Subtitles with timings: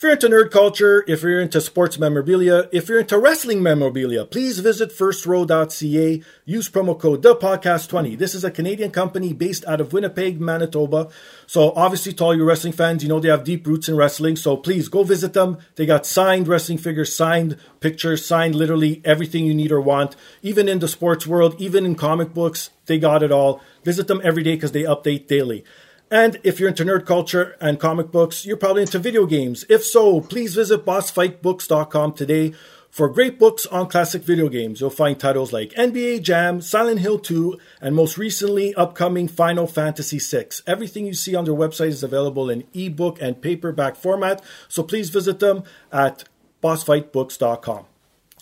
[0.00, 4.24] If you're into nerd culture, if you're into sports memorabilia, if you're into wrestling memorabilia,
[4.24, 6.22] please visit firstrow.ca.
[6.46, 8.16] Use promo code DAPODCAST20.
[8.16, 11.10] This is a Canadian company based out of Winnipeg, Manitoba.
[11.46, 14.36] So obviously to all you wrestling fans, you know they have deep roots in wrestling.
[14.36, 15.58] So please go visit them.
[15.76, 20.16] They got signed wrestling figures, signed pictures, signed literally everything you need or want.
[20.40, 23.60] Even in the sports world, even in comic books, they got it all.
[23.84, 25.62] Visit them every day because they update daily.
[26.10, 29.64] And if you're into nerd culture and comic books, you're probably into video games.
[29.68, 32.52] If so, please visit bossfightbooks.com today
[32.90, 34.80] for great books on classic video games.
[34.80, 40.18] You'll find titles like NBA Jam, Silent Hill 2, and most recently upcoming Final Fantasy
[40.18, 40.48] VI.
[40.66, 45.10] Everything you see on their website is available in ebook and paperback format, so please
[45.10, 46.24] visit them at
[46.62, 47.84] bossfightbooks.com.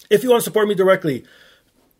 [0.09, 1.25] If you want to support me directly,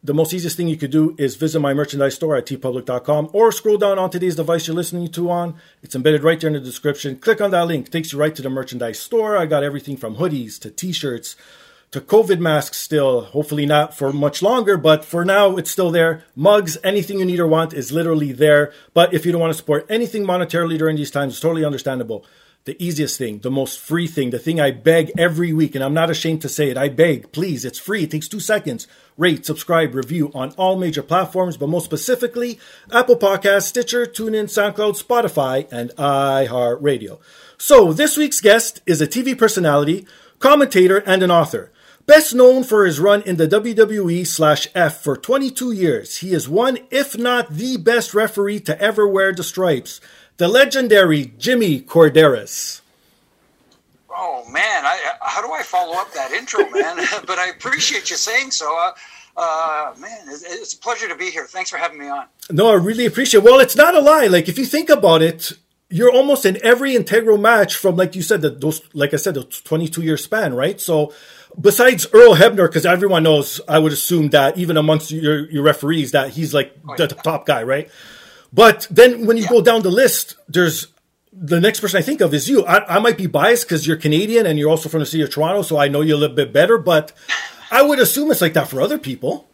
[0.03, 3.51] the most easiest thing you could do is visit my merchandise store at teepublic.com or
[3.51, 5.57] scroll down on today's device you're listening to on.
[5.83, 7.17] It's embedded right there in the description.
[7.17, 9.37] Click on that link, takes you right to the merchandise store.
[9.37, 11.35] I got everything from hoodies to t-shirts
[11.91, 13.23] to COVID masks still.
[13.23, 16.23] Hopefully not for much longer, but for now it's still there.
[16.37, 18.73] Mugs, anything you need or want is literally there.
[18.95, 22.25] But if you don't want to support anything monetarily during these times, it's totally understandable
[22.69, 25.95] the easiest thing, the most free thing, the thing I beg every week, and I'm
[25.95, 26.77] not ashamed to say it.
[26.77, 28.03] I beg, please, it's free.
[28.03, 28.87] It takes two seconds.
[29.17, 32.61] Rate, subscribe, review on all major platforms, but most specifically,
[32.93, 37.19] Apple Podcasts, Stitcher, TuneIn, SoundCloud, Spotify, and iHeartRadio.
[37.57, 40.07] So, this week's guest is a TV personality,
[40.39, 41.73] commentator, and an author.
[42.05, 46.51] Best known for his run in the WWE slash F for 22 years, he is
[46.51, 50.03] one, if not the best referee to ever wear the stripes
[50.39, 52.81] the legendary Jimmy Korderas.
[54.11, 56.97] Oh man, I, how do I follow up that intro, man?
[57.27, 58.67] but I appreciate you saying so.
[58.77, 58.93] Uh,
[59.37, 61.47] uh, man, it's a pleasure to be here.
[61.47, 62.27] Thanks for having me on.
[62.51, 63.41] No, I really appreciate.
[63.41, 63.45] It.
[63.45, 64.27] Well, it's not a lie.
[64.27, 65.53] Like if you think about it,
[65.91, 69.35] you're almost in every integral match from, like you said, the, those, like I said,
[69.35, 70.81] the 22 year span, right?
[70.81, 71.15] So,
[71.59, 76.13] besides Earl Hebner, because everyone knows, I would assume that even amongst your, your referees,
[76.13, 77.91] that he's like oh, the top guy, right?
[78.53, 79.51] But then when you yeah.
[79.51, 80.89] go down the list, there's
[81.33, 82.65] the next person I think of is you.
[82.65, 85.31] I, I might be biased because you're Canadian and you're also from the city of
[85.31, 86.79] Toronto, so I know you a little bit better.
[86.79, 87.13] But
[87.71, 89.49] I would assume it's like that for other people.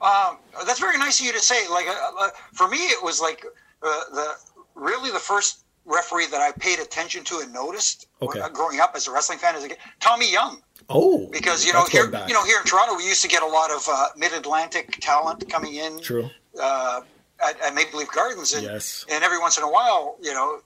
[0.00, 1.68] Um, that's very nice of you to say.
[1.68, 3.44] Like uh, uh, for me, it was like
[3.82, 4.34] uh, the
[4.74, 8.40] really the first referee that I paid attention to and noticed okay.
[8.52, 9.66] growing up as a wrestling fan is
[10.00, 10.60] Tommy Young.
[10.88, 13.46] Oh, because you know here you know here in Toronto we used to get a
[13.46, 16.00] lot of uh, Mid Atlantic talent coming in.
[16.00, 16.30] True.
[16.60, 17.00] Uh,
[17.44, 19.04] at, at Maple Leaf Gardens, and, yes.
[19.10, 20.60] and every once in a while, you know,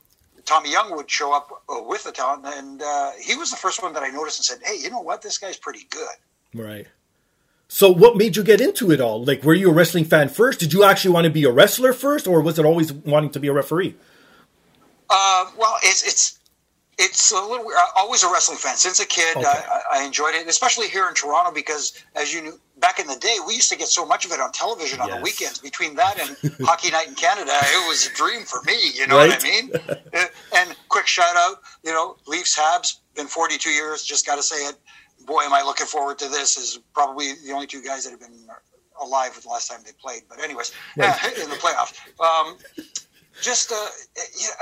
[0.45, 3.83] Tommy Young would show up uh, with the talent, and uh, he was the first
[3.83, 5.23] one that I noticed and said, "Hey, you know what?
[5.23, 6.09] This guy's pretty good."
[6.55, 6.87] Right.
[7.69, 9.25] So, what made you get into it all?
[9.25, 10.59] Like, were you a wrestling fan first?
[10.59, 13.39] Did you actually want to be a wrestler first, or was it always wanting to
[13.39, 13.95] be a referee?
[15.09, 16.40] Uh, well, it's it's
[17.01, 17.67] it's a little
[17.97, 19.37] always a wrestling fan since a kid.
[19.37, 19.47] Okay.
[19.47, 23.17] I, I, enjoyed it, especially here in Toronto because, as you knew, back in the
[23.17, 25.17] day, we used to get so much of it on television on yes.
[25.17, 25.59] the weekends.
[25.59, 28.77] Between that and Hockey Night in Canada, it was a dream for me.
[28.95, 29.31] You know right?
[29.31, 29.71] what I mean?
[30.13, 30.25] Uh,
[30.57, 34.03] and quick shout out, you know, Leafs Habs been 42 years.
[34.03, 34.75] Just got to say it.
[35.25, 36.57] boy, am I looking forward to this.
[36.57, 38.49] Is probably the only two guys that have been
[39.01, 40.23] alive with the last time they played.
[40.29, 41.39] But anyways, right.
[41.43, 41.95] in the playoffs.
[42.21, 42.57] Um,
[43.41, 43.87] just uh,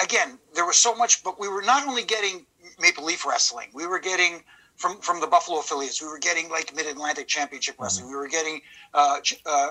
[0.02, 2.46] again, there was so much, but we were not only getting
[2.80, 4.42] Maple Leaf Wrestling, we were getting
[4.76, 6.00] from from the Buffalo affiliates.
[6.00, 7.82] We were getting like Mid Atlantic Championship mm-hmm.
[7.84, 8.06] Wrestling.
[8.06, 8.14] Mm-hmm.
[8.14, 8.60] We were getting
[8.94, 9.68] uh, uh,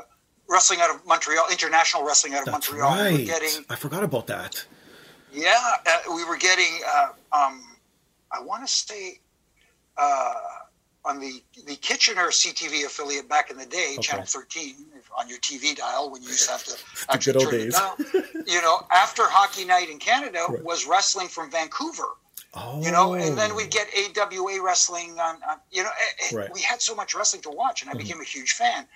[0.48, 2.92] wrestling out of Montreal, international wrestling out of That's Montreal.
[2.92, 3.14] Right.
[3.14, 3.66] We were getting.
[3.70, 4.66] I forgot about that.
[5.34, 6.80] Yeah, uh, we were getting.
[6.88, 7.64] Uh, um,
[8.32, 9.20] I want to say
[9.98, 10.34] uh,
[11.08, 14.02] on the the Kitchener CTV affiliate back in the day, okay.
[14.02, 14.76] Channel 13
[15.18, 16.78] on your TV dial when you used to have to
[17.10, 17.76] actually turn days.
[17.76, 18.44] it down.
[18.46, 20.64] you know, after Hockey Night in Canada right.
[20.64, 22.10] was wrestling from Vancouver.
[22.54, 22.82] Oh.
[22.82, 23.88] You know, and then we'd get
[24.18, 25.90] AWA wrestling on, on you know,
[26.20, 26.54] it, right.
[26.54, 28.00] we had so much wrestling to watch, and I mm-hmm.
[28.00, 28.88] became a huge fan.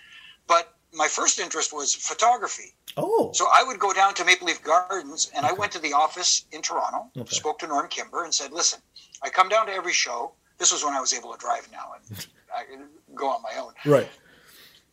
[0.47, 2.73] But my first interest was photography.
[2.97, 3.31] Oh.
[3.33, 5.53] So I would go down to Maple Leaf Gardens and okay.
[5.53, 7.33] I went to the office in Toronto, okay.
[7.33, 8.79] spoke to Norm Kimber and said, listen,
[9.23, 10.33] I come down to every show.
[10.61, 12.85] This was when I was able to drive now and I can
[13.15, 13.73] go on my own.
[13.83, 14.07] Right.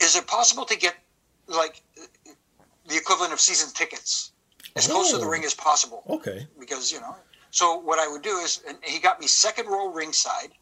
[0.01, 0.95] Is it possible to get
[1.47, 1.83] like
[2.89, 4.33] the equivalent of season tickets
[4.77, 4.95] as oh.
[4.95, 5.29] close to the oh.
[5.29, 6.05] ring as possible?
[6.09, 6.47] Okay.
[6.59, 7.15] Because, you know,
[7.51, 10.53] so what I would do is, and he got me second row ringside.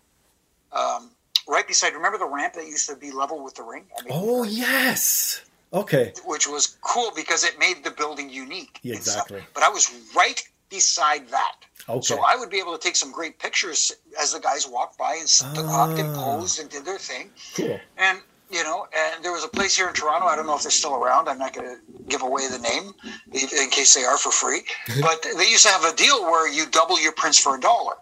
[0.73, 1.13] Um,
[1.47, 1.95] right beside.
[1.95, 3.85] Remember the ramp that used to be level with the ring?
[3.97, 5.45] I mean, oh yes.
[5.73, 6.15] Okay.
[6.25, 8.81] Which was cool because it made the building unique.
[8.83, 9.45] Yeah, exactly.
[9.55, 11.57] But I was right beside that.
[11.89, 12.01] Okay.
[12.01, 15.17] So I would be able to take some great pictures as the guys walked by
[15.17, 15.59] and stopped
[15.99, 16.37] and ah.
[16.39, 17.31] posed and did their thing.
[17.55, 17.79] Cool.
[17.97, 18.21] And
[18.51, 20.27] you know, and there was a place here in Toronto.
[20.27, 21.29] I don't know if they're still around.
[21.29, 22.95] I'm not going to give away the name
[23.33, 24.63] in case they are for free.
[25.01, 27.95] but they used to have a deal where you double your prints for a dollar.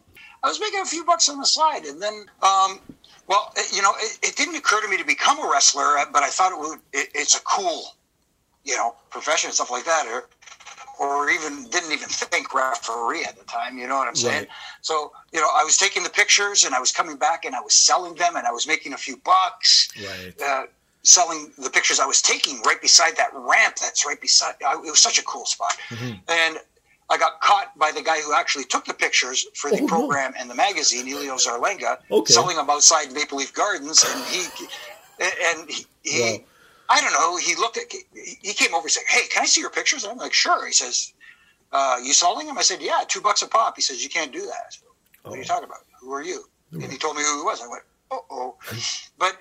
[0.42, 2.78] I was making a few bucks on the side, and then um,
[3.26, 6.28] well, you know, it, it, didn't occur to me to become a wrestler, but I
[6.28, 6.78] thought it would.
[6.92, 7.96] It, it's a cool,
[8.64, 10.28] you know, profession and stuff like that, or,
[11.00, 13.78] or even didn't even think referee at the time.
[13.78, 14.40] You know what I'm saying?
[14.40, 14.48] Right.
[14.82, 17.60] So, you know, I was taking the pictures and I was coming back and I
[17.60, 19.88] was selling them and I was making a few bucks.
[19.96, 20.34] Right.
[20.40, 20.66] Uh,
[21.04, 23.76] selling the pictures I was taking right beside that ramp.
[23.76, 24.54] That's right beside.
[24.60, 26.14] it was such a cool spot, mm-hmm.
[26.28, 26.58] and
[27.10, 30.32] I got caught by the guy who actually took the pictures for the oh, program
[30.32, 30.40] no.
[30.40, 32.32] and the magazine, Elio Zarlenga, okay.
[32.32, 34.46] selling them outside Maple Leaf Gardens, and he
[35.20, 36.38] and he, he wow.
[36.88, 37.36] I don't know.
[37.36, 40.12] He looked at he came over and said, "Hey, can I see your pictures?" And
[40.12, 41.12] I'm like, "Sure." He says,
[41.72, 44.32] uh, "You selling them?" I said, "Yeah, two bucks a pop." He says, "You can't
[44.32, 44.82] do that." Said,
[45.22, 45.34] what oh.
[45.34, 45.46] are you oh.
[45.46, 45.84] talking about?
[46.00, 46.44] Who are you?
[46.72, 47.62] And he told me who he was.
[47.62, 48.56] I went, "Oh, oh."
[49.18, 49.36] but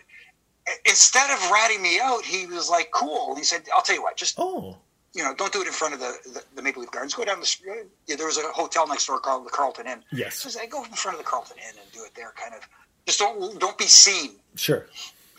[0.85, 4.17] instead of ratting me out, he was like, "Cool." He said, "I'll tell you what,
[4.17, 4.77] just oh."
[5.13, 7.13] you know, don't do it in front of the, the, the, Maple Leaf Gardens.
[7.13, 7.85] Go down the street.
[8.07, 10.03] Yeah, there was a hotel next door called the Carlton Inn.
[10.11, 10.37] Yes.
[10.37, 12.67] So I go in front of the Carlton Inn and do it there, kind of.
[13.05, 14.31] Just don't don't be seen.
[14.55, 14.87] Sure.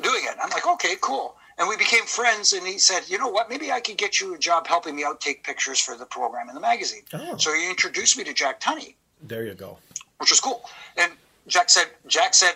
[0.02, 0.36] Doing it.
[0.40, 1.36] I'm like, okay, cool.
[1.58, 2.52] And we became friends.
[2.52, 3.48] And he said, you know what?
[3.48, 6.48] Maybe I could get you a job helping me out take pictures for the program
[6.48, 7.02] in the magazine.
[7.12, 7.36] Oh.
[7.36, 8.94] So he introduced me to Jack Tunney.
[9.22, 9.78] There you go.
[10.18, 10.68] Which was cool.
[10.96, 11.12] And
[11.46, 12.54] Jack said, Jack said,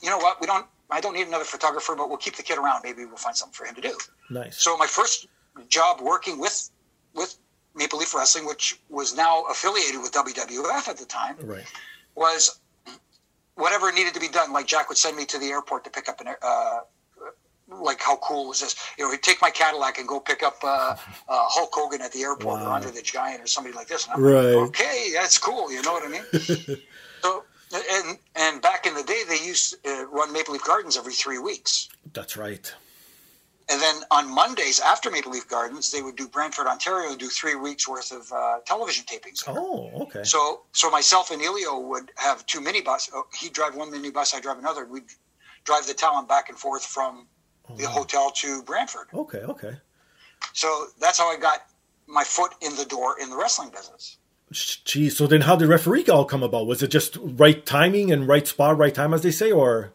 [0.00, 0.40] you know what?
[0.40, 0.66] We don't.
[0.88, 2.82] I don't need another photographer, but we'll keep the kid around.
[2.84, 3.98] Maybe we'll find something for him to do.
[4.30, 4.62] Nice.
[4.62, 5.26] So my first
[5.68, 6.70] job working with
[7.14, 7.36] with
[7.74, 11.64] Maple Leaf Wrestling, which was now affiliated with WWF at the time, right.
[12.14, 12.60] was
[13.56, 14.52] whatever needed to be done.
[14.52, 16.28] Like Jack would send me to the airport to pick up an.
[16.40, 16.80] Uh,
[17.68, 18.76] like how cool was this?
[18.98, 20.96] You know, he'd take my Cadillac and go pick up uh, uh,
[21.28, 22.66] Hulk Hogan at the airport wow.
[22.66, 24.08] or Andre the Giant or somebody like this.
[24.16, 24.54] right.
[24.54, 25.72] Like, okay, that's cool.
[25.72, 26.24] You know what I mean?
[27.22, 30.96] so, and and back in the day, they used to uh, run Maple Leaf Gardens
[30.96, 31.88] every three weeks.
[32.12, 32.72] That's right.
[33.68, 37.26] And then on Mondays after Maple Leaf Gardens, they would do Brantford, Ontario, and do
[37.26, 39.42] three weeks worth of uh, television tapings.
[39.48, 40.22] Oh, okay.
[40.22, 43.10] So, so myself and Elio would have two minibus.
[43.12, 44.86] Oh, he'd drive one minibus, I drive another.
[44.86, 45.10] We'd
[45.64, 47.26] drive the talent back and forth from
[47.68, 47.90] oh, the wow.
[47.90, 49.08] hotel to Brantford.
[49.12, 49.76] Okay, okay.
[50.52, 51.66] So that's how I got
[52.06, 54.18] my foot in the door in the wrestling business.
[54.52, 56.66] Geez, so then how did referee all come about?
[56.66, 59.92] Was it just right timing and right spot, right time, as they say, or?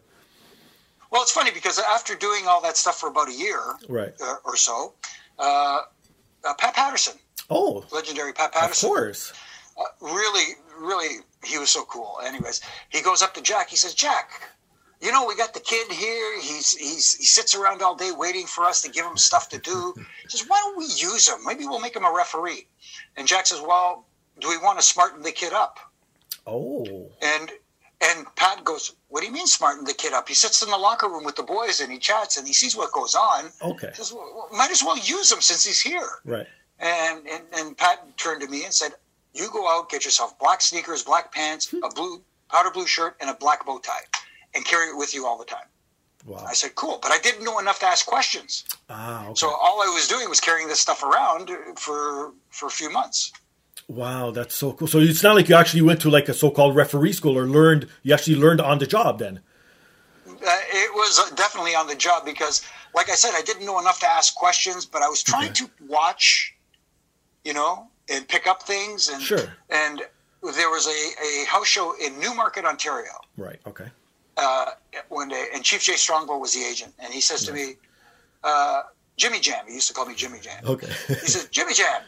[1.10, 4.14] Well, it's funny because after doing all that stuff for about a year right.
[4.22, 4.94] uh, or so,
[5.38, 5.80] uh,
[6.44, 7.14] uh, Pat Patterson.
[7.48, 8.88] Oh, legendary Pat Patterson.
[8.88, 9.32] Of course.
[9.78, 12.18] Uh, really, really, he was so cool.
[12.24, 12.60] Anyways,
[12.90, 13.70] he goes up to Jack.
[13.70, 14.50] He says, "Jack,
[15.02, 16.40] you know, we got the kid here.
[16.40, 19.58] He's he's he sits around all day waiting for us to give him stuff to
[19.58, 19.94] do.
[19.96, 21.38] He says, why don't we use him?
[21.44, 22.68] Maybe we'll make him a referee."
[23.16, 24.06] And Jack says, "Well,
[24.38, 25.80] do we want to smarten the kid up?"
[26.46, 27.10] Oh.
[27.20, 27.50] And
[28.00, 30.28] and Pat goes, "What do you mean smarten the kid up?
[30.28, 32.76] He sits in the locker room with the boys and he chats and he sees
[32.76, 33.50] what goes on.
[33.60, 36.46] Okay, says, well, might as well use him since he's here." Right.
[36.78, 38.92] And, and and Pat turned to me and said,
[39.34, 41.82] "You go out, get yourself black sneakers, black pants, hmm.
[41.82, 44.04] a blue powder blue shirt, and a black bow tie,
[44.54, 45.66] and carry it with you all the time."
[46.24, 46.44] Wow.
[46.48, 48.64] I said, "Cool," but I didn't know enough to ask questions.
[48.88, 49.34] Ah, okay.
[49.34, 53.32] So all I was doing was carrying this stuff around for for a few months.
[53.88, 54.86] Wow, that's so cool.
[54.86, 57.88] So it's not like you actually went to like a so-called referee school or learned.
[58.02, 59.40] You actually learned on the job then.
[60.26, 60.30] uh,
[60.82, 62.62] it was definitely on the job because,
[62.94, 65.64] like I said, I didn't know enough to ask questions, but I was trying Okay.
[65.66, 66.54] to watch,
[67.44, 69.08] you know, and pick up things.
[69.08, 69.48] And Sure.
[69.68, 70.02] and
[70.42, 73.58] there was a, a house show in Newmarket, Ontario, Right.
[73.66, 73.90] Okay.
[74.36, 74.66] Uh,
[75.08, 77.74] one day, and Chief Jay Strongbow was the agent, and he says to me,
[78.44, 78.82] uh,
[79.16, 80.64] "Jimmy Jam." He used to call me Jimmy Jam.
[80.66, 80.88] Okay.
[81.08, 82.02] He says, Jimmy Jam,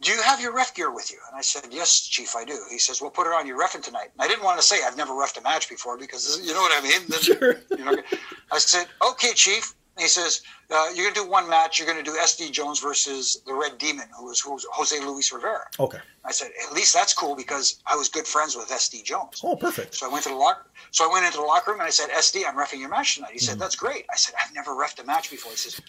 [0.00, 1.18] do you have your ref gear with you?
[1.28, 2.58] And I said, Yes, Chief, I do.
[2.70, 3.46] He says, Well, put it on.
[3.46, 4.08] You're refing tonight.
[4.12, 6.60] And I didn't want to say I've never refed a match before because you know
[6.60, 7.08] what I mean.
[7.20, 7.56] Sure.
[7.76, 7.96] You know,
[8.52, 9.74] I said, Okay, Chief.
[9.98, 11.78] And he says, uh, You're going to do one match.
[11.80, 14.96] You're going to do SD Jones versus the Red Demon, who was, who was Jose
[15.04, 15.64] Luis Rivera.
[15.80, 15.98] Okay.
[16.24, 19.40] I said, At least that's cool because I was good friends with SD Jones.
[19.42, 19.96] Oh, perfect.
[19.96, 20.66] So I went to the locker.
[20.92, 23.16] So I went into the locker room and I said, "SD, I'm refing your match
[23.16, 25.80] tonight." He said, "That's great." I said, "I've never refed a match before." He says,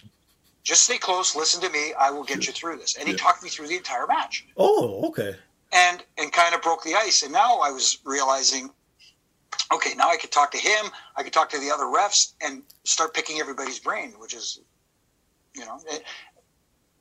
[0.64, 1.94] "Just stay close, listen to me.
[1.98, 5.06] I will get you through this." And he talked me through the entire match, Oh,
[5.08, 5.36] okay.
[5.72, 7.22] and and kind of broke the ice.
[7.22, 8.70] And now I was realizing,
[9.72, 10.86] okay, now I could talk to him.
[11.16, 14.60] I could talk to the other refs and start picking everybody's brain, which is,
[15.54, 15.80] you know.
[15.86, 16.02] It,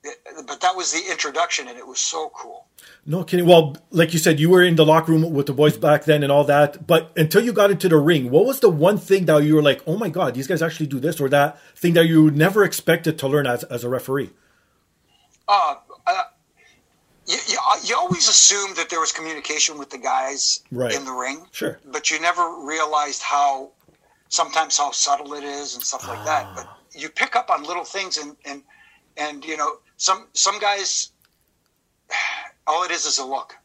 [0.03, 2.68] it, but that was the introduction, and it was so cool.
[3.06, 3.46] No kidding.
[3.46, 6.24] Well, like you said, you were in the locker room with the boys back then
[6.24, 6.88] and all that.
[6.88, 9.62] But until you got into the ring, what was the one thing that you were
[9.62, 12.63] like, oh my God, these guys actually do this or that thing that you never
[12.63, 14.29] expected to learn as, as a referee?
[15.48, 15.75] Uh,
[16.08, 16.24] uh,
[17.29, 20.93] you, you, you always assumed that there was communication with the guys Right.
[20.95, 21.79] in the ring, Sure.
[21.86, 23.71] but you never realized how
[24.29, 26.45] sometimes how subtle it is and stuff like that.
[26.55, 26.67] But
[27.01, 28.63] you pick up on little things, and and
[29.17, 31.12] and you know some some guys,
[32.67, 33.55] all it is is a look.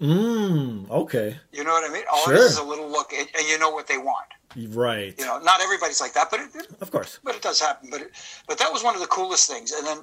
[0.00, 1.36] Mm, okay.
[1.52, 2.04] You know what I mean?
[2.12, 2.34] All Sure.
[2.34, 4.26] it is is a little look, and, and you know what they want.
[4.68, 5.14] Right.
[5.18, 7.18] You know, not everybody's like that, but it, it- Of course.
[7.24, 7.88] but it does happen.
[7.90, 8.10] But it,
[8.46, 9.72] but that was one of the coolest things.
[9.72, 9.98] And then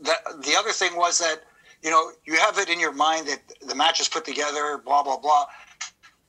[0.00, 1.42] that the other thing was that
[1.82, 5.02] you know you have it in your mind that the match is put together, blah
[5.02, 5.46] blah blah.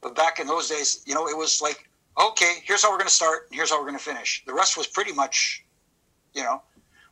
[0.01, 1.89] But back in those days, you know, it was like,
[2.19, 4.43] okay, here's how we're going to start, and here's how we're going to finish.
[4.45, 5.63] The rest was pretty much,
[6.33, 6.61] you know,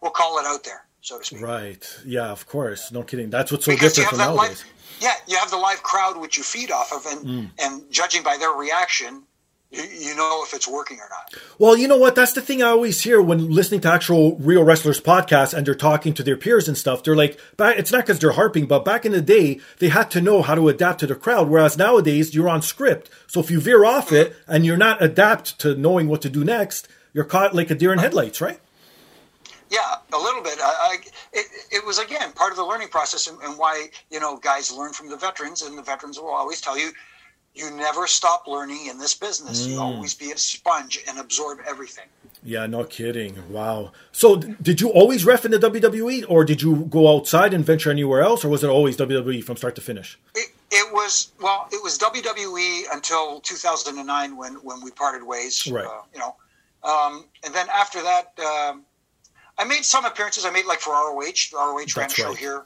[0.01, 1.41] we'll call it out there, so to speak.
[1.41, 1.83] Right.
[2.05, 2.91] Yeah, of course.
[2.91, 3.31] No kidding.
[3.31, 4.63] That's what's so Because different from nowadays.
[4.63, 7.49] live, yeah, you have the live crowd which you feed off of, and Mm.
[7.59, 9.23] and judging by their reaction,
[9.75, 11.41] you, know if it's working or not.
[11.59, 12.15] Well, you know what?
[12.15, 15.75] That's the thing I always hear when listening to actual real wrestlers podcasts and they're
[15.75, 17.03] talking to their peers and stuff.
[17.03, 20.21] They're like, it's not because they're harping, but back in the day, they had to
[20.21, 21.49] know how to adapt to the crowd.
[21.49, 23.09] Whereas nowadays, you're on script.
[23.27, 26.43] So if you veer off it and you're not adapt to knowing what to do
[26.43, 28.59] next, you're caught like a deer in headlights, right?
[29.69, 30.59] Yeah, a little bit.
[30.61, 30.97] I, I,
[31.33, 34.71] it, it was again part of the learning process, and, and why you know guys
[34.71, 36.91] learn from the veterans, and the veterans will always tell you,
[37.55, 39.65] you never stop learning in this business.
[39.65, 42.05] You always be a sponge and absorb everything.
[42.43, 43.49] Yeah, no kidding.
[43.49, 43.91] Wow.
[44.11, 47.89] So did you always ref in the WWE or did you go outside and venture
[47.89, 50.19] anywhere else or was it always WWE from start to finish?
[50.35, 55.65] It, it was well, it was WWE until 2009 when when we parted ways.
[55.71, 55.85] Right.
[55.85, 56.35] Uh, you know,
[56.83, 58.83] um, and then after that, um,
[59.57, 60.45] I made some appearances.
[60.45, 61.51] I made like for ROH.
[61.53, 62.37] ROH ran a show right.
[62.37, 62.65] here,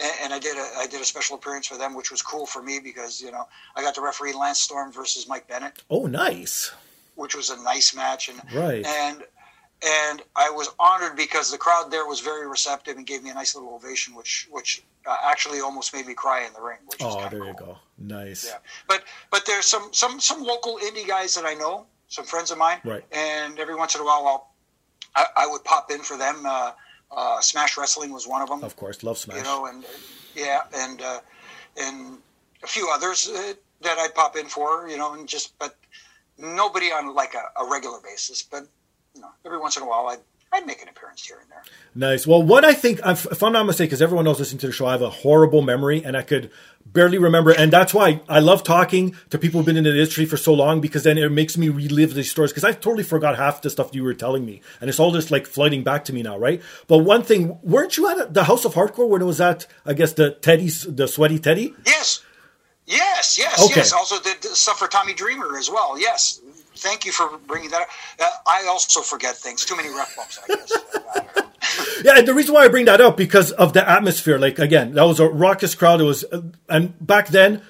[0.00, 2.46] and, and I did a I did a special appearance for them, which was cool
[2.46, 6.06] for me because you know I got to referee Lance Storm versus Mike Bennett, Oh,
[6.06, 6.72] nice.
[7.16, 8.84] which was a nice match, and Right.
[8.86, 9.24] and
[9.86, 13.34] and I was honored because the crowd there was very receptive and gave me a
[13.34, 16.78] nice little ovation, which which uh, actually almost made me cry in the ring.
[16.86, 17.78] Which Oh, there you go.
[17.96, 18.44] Nice.
[18.44, 22.50] Yeah, but but there's some some some local indie guys that I know, some friends
[22.50, 23.04] of mine, Right.
[23.12, 24.48] and every once in a while, I'll
[25.14, 26.44] I, I would pop in for them.
[26.46, 26.72] Uh,
[27.10, 29.38] uh, Smash Wrestling was one of them, Of course, love Smash.
[29.38, 29.84] you know, and
[30.34, 31.20] yeah, and uh,
[31.76, 32.18] and
[32.62, 35.76] a few others uh, that I'd pop in for, you know, and just but
[36.36, 38.42] nobody on like a, a regular basis.
[38.42, 38.66] But
[39.14, 40.20] you know, every once in a while, I'd
[40.52, 41.62] I'd make an appearance here and there.
[41.94, 42.26] Nice.
[42.26, 44.86] Well, what I think, if I'm not mistaken, because everyone knows listening to the show,
[44.86, 46.50] I have a horrible memory and I could
[46.86, 47.50] barely remember.
[47.50, 50.54] And that's why I love talking to people who've been in the industry for so
[50.54, 53.68] long because then it makes me relive these stories because I totally forgot half the
[53.68, 54.62] stuff you were telling me.
[54.80, 56.62] And it's all just like flooding back to me now, right?
[56.86, 59.92] But one thing, weren't you at the House of Hardcore when it was at, I
[59.92, 61.74] guess, the Teddy's, the Sweaty Teddy?
[61.84, 62.24] Yes,
[62.86, 63.74] yes, yes, Okay.
[63.80, 63.92] yes.
[63.92, 66.00] Also did stuff for Tommy Dreamer as well.
[66.00, 66.40] Yes,
[66.78, 67.88] thank you for bringing that up.
[68.20, 69.64] Uh, I also forget things.
[69.64, 70.72] Too many ref bumps, I guess.
[70.72, 71.42] I don't know.
[72.04, 74.38] Yeah, and the reason why I bring that up because of the atmosphere.
[74.38, 76.00] Like again, that was a raucous crowd.
[76.00, 76.24] It was,
[76.68, 77.62] and back then,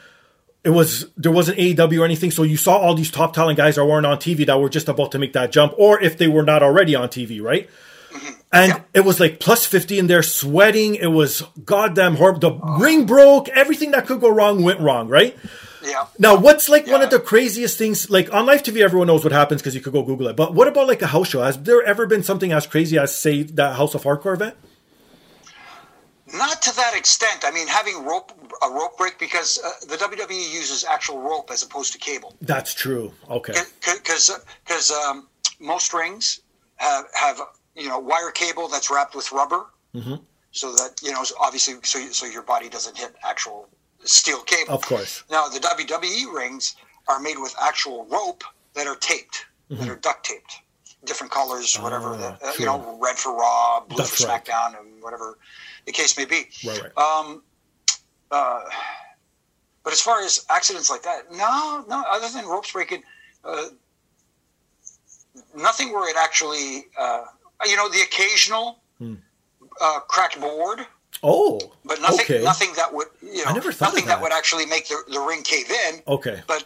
[0.64, 3.76] it was there wasn't AEW or anything, so you saw all these top talent guys
[3.76, 6.28] that weren't on TV that were just about to make that jump, or if they
[6.28, 7.68] were not already on TV, right?
[8.52, 10.94] And it was like plus fifty in there, sweating.
[10.94, 12.40] It was goddamn horrible.
[12.40, 13.48] The ring broke.
[13.50, 15.36] Everything that could go wrong went wrong, right?
[15.88, 16.06] Yeah.
[16.18, 18.10] Now, what's like one of the craziest things?
[18.10, 20.36] Like on live TV, everyone knows what happens because you could go Google it.
[20.36, 21.42] But what about like a house show?
[21.42, 24.54] Has there ever been something as crazy as say that House of Hardcore event?
[26.34, 27.42] Not to that extent.
[27.46, 31.62] I mean, having rope a rope break because uh, the WWE uses actual rope as
[31.62, 32.36] opposed to cable.
[32.42, 33.12] That's true.
[33.30, 33.54] Okay.
[33.80, 34.30] Because
[34.64, 35.26] because um,
[35.58, 36.40] most rings
[36.76, 37.40] have have
[37.74, 39.64] you know wire cable that's wrapped with rubber,
[39.94, 40.16] Mm-hmm.
[40.50, 43.66] so that you know obviously so so your body doesn't hit actual
[44.04, 44.72] steel cable.
[44.74, 45.24] Of course.
[45.30, 46.76] Now the WWE rings
[47.08, 50.60] are made with actual rope that are taped, that are duct taped,
[51.04, 52.10] different colors, whatever.
[52.10, 52.22] Mm-hmm.
[52.22, 54.44] Ah, that, uh, you know, red for Raw, blue That's for right.
[54.44, 55.38] SmackDown, and whatever
[55.86, 56.46] the case may be.
[56.66, 56.98] Right, right.
[56.98, 57.42] Um,
[58.30, 58.60] uh,
[59.84, 62.04] but as far as accidents like that, no, no.
[62.10, 63.02] Other than ropes breaking,
[63.44, 63.68] uh,
[65.56, 67.24] nothing where it actually, uh,
[67.64, 69.14] you know, the occasional Hmm.
[69.80, 70.86] uh, cracked board,
[71.22, 72.44] Oh, but nothing, okay.
[72.44, 74.16] nothing that would, you know, I never thought of nothing that.
[74.16, 74.22] that.
[74.22, 76.00] would actually make the, the ring cave in.
[76.06, 76.40] Okay.
[76.46, 76.64] But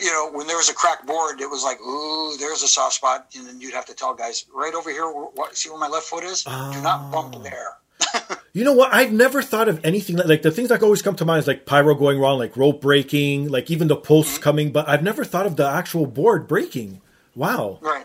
[0.00, 2.94] you know, when there was a cracked board, it was like, ooh, there's a soft
[2.94, 5.06] spot, and then you'd have to tell guys right over here.
[5.10, 6.44] What, see where my left foot is?
[6.44, 6.50] Do
[6.82, 7.42] not bump Oh.
[7.42, 7.76] there.
[8.54, 8.92] You know what?
[8.92, 11.46] I've never thought of anything like, like the things that always come to mind is
[11.46, 14.42] like pyro going wrong, like rope breaking, like even the posts Mm-hmm.
[14.42, 14.72] coming.
[14.72, 17.00] But I've never thought of the actual board breaking.
[17.34, 17.78] Wow.
[17.80, 18.04] Right.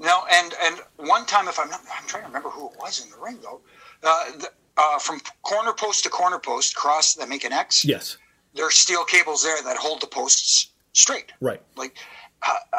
[0.00, 3.04] No, and and one time, if I'm not, I'm trying to remember who it was
[3.04, 3.60] in the ring though.
[4.02, 7.84] Uh, the, uh, from corner post to corner post, cross that make an X.
[7.84, 8.16] Yes.
[8.54, 11.32] There are steel cables there that hold the posts straight.
[11.40, 11.60] Right.
[11.76, 11.96] Like,
[12.42, 12.78] uh, uh,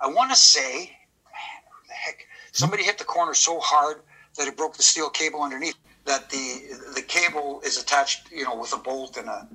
[0.00, 2.26] I want to say, man, who the heck?
[2.52, 4.02] Somebody hit the corner so hard
[4.36, 5.76] that it broke the steel cable underneath.
[6.04, 6.60] That the
[6.94, 9.48] the cable is attached, you know, with a bolt and a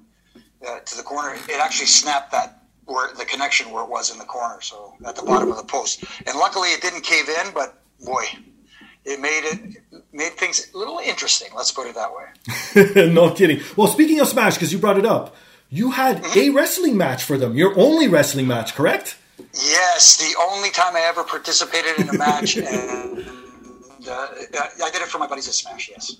[0.67, 1.35] uh, to the corner.
[1.47, 5.15] It actually snapped that where the connection where it was in the corner, so at
[5.15, 6.03] the bottom of the post.
[6.25, 7.53] And luckily, it didn't cave in.
[7.53, 8.23] But boy,
[9.05, 11.49] it made it made things a little interesting.
[11.55, 13.05] Let's put it that way.
[13.11, 13.61] no kidding.
[13.75, 15.35] Well, speaking of Smash, because you brought it up,
[15.69, 17.55] you had a wrestling match for them.
[17.55, 19.17] Your only wrestling match, correct?
[19.53, 22.67] Yes, the only time I ever participated in a match, and
[24.07, 24.27] uh,
[24.83, 25.89] I did it for my buddies at Smash.
[25.89, 26.17] Yes.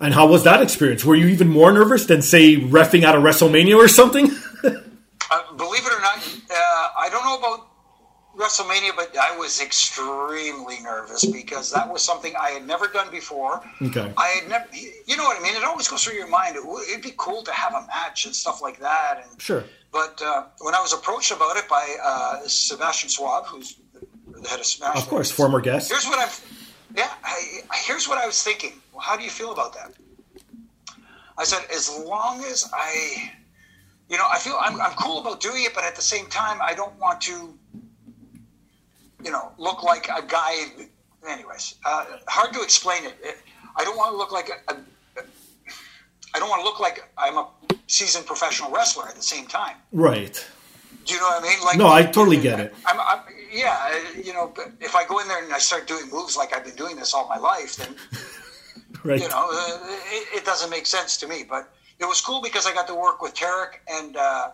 [0.00, 1.04] And how was that experience?
[1.04, 4.30] Were you even more nervous than, say, refing at a WrestleMania or something?
[5.30, 7.66] Uh, believe it or not, uh, I don't know about
[8.42, 13.62] WrestleMania, but I was extremely nervous because that was something I had never done before.
[13.80, 14.12] Okay.
[14.16, 15.54] I had never, you know what I mean?
[15.56, 16.56] It always goes through your mind.
[16.56, 19.24] It, would- be cool to have a match and stuff like that.
[19.28, 19.64] And Sure.
[19.92, 23.76] But uh, when I was approached about it by uh, Sebastian Suave, who's
[24.26, 25.90] the head of Smash, Of course, former guest.
[25.90, 26.28] Here's what I'm.
[26.96, 28.72] Yeah, I, here's what I was thinking.
[28.92, 29.92] Well, how do you feel about that?
[31.38, 33.32] I said, as long as I,
[34.08, 36.58] you know, I feel I'm, I'm cool about doing it, but at the same time,
[36.62, 37.58] I don't want to,
[39.24, 40.52] you know, look like a guy.
[41.28, 43.14] Anyways, uh, hard to explain it.
[43.22, 43.38] It-
[43.74, 44.76] I don't want to look like a, a.
[46.34, 47.48] I don't want to look like I'm a
[47.86, 49.76] seasoned professional wrestler at the same time.
[49.92, 50.34] Right.
[51.06, 51.64] Do you know what I mean?
[51.64, 52.74] Like, No, I totally get it.
[52.86, 56.08] I'm, I'm, yeah, uh, you know, if I go in there and I start doing
[56.10, 57.94] moves like I've been doing this all my life, then
[59.04, 59.20] Right.
[59.20, 59.78] you know, uh,
[60.10, 61.44] it, it doesn't make sense to me.
[61.48, 64.50] But it was cool because I got to work with Tarek and uh,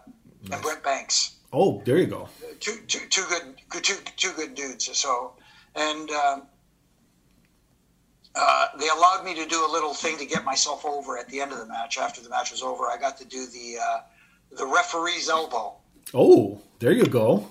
[0.52, 2.28] and Brent Banks, Oh, there you go.
[2.60, 4.88] two, two, two good, good- two, two good dudes.
[4.96, 5.32] So,
[5.74, 6.42] and um,
[8.34, 11.40] uh, they allowed me to do a little thing to get myself over at the
[11.40, 11.98] end of the match.
[11.98, 14.00] After the match was over, I got to do the uh,
[14.56, 15.74] the referee's elbow.
[16.14, 17.46] Oh, there you go.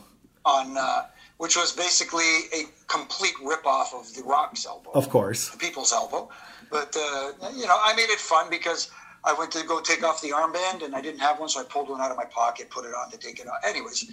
[0.46, 1.06] on uh,
[1.38, 5.50] which was basically a complete ripoff of the Rock's elbow, Of course.
[5.50, 6.30] the People's elbow.
[6.72, 8.90] But uh, you know, I made it fun because
[9.28, 11.64] I went to go take off the armband and I didn't have one, so I
[11.64, 13.58] pulled one out of my pocket, put it on to take it off.
[13.66, 14.04] Anyways,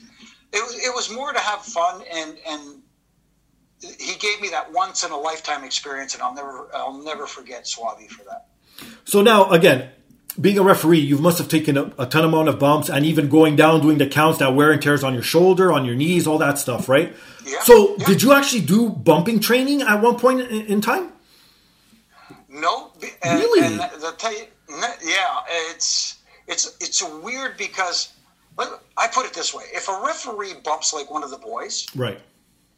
[0.52, 2.82] it was it was more to have fun and and
[3.80, 7.66] he gave me that once in a lifetime experience, and I'll never I'll never forget
[7.66, 8.46] Suave for that.
[9.04, 9.90] So now, again,
[10.40, 13.28] being a referee, you must have taken a, a ton amount of bumps and even
[13.28, 16.26] going down, doing the counts, that wear and tears on your shoulder, on your knees,
[16.26, 17.14] all that stuff, right?
[17.46, 18.06] Yeah, So, yeah.
[18.06, 21.12] did you actually do bumping training at one point in, in time?
[22.48, 23.66] No, and, Really?
[23.66, 24.46] And the tell you, n-
[25.02, 28.12] yeah, it's it's it's weird because
[28.58, 32.20] I put it this way: if a referee bumps like one of the boys, Right.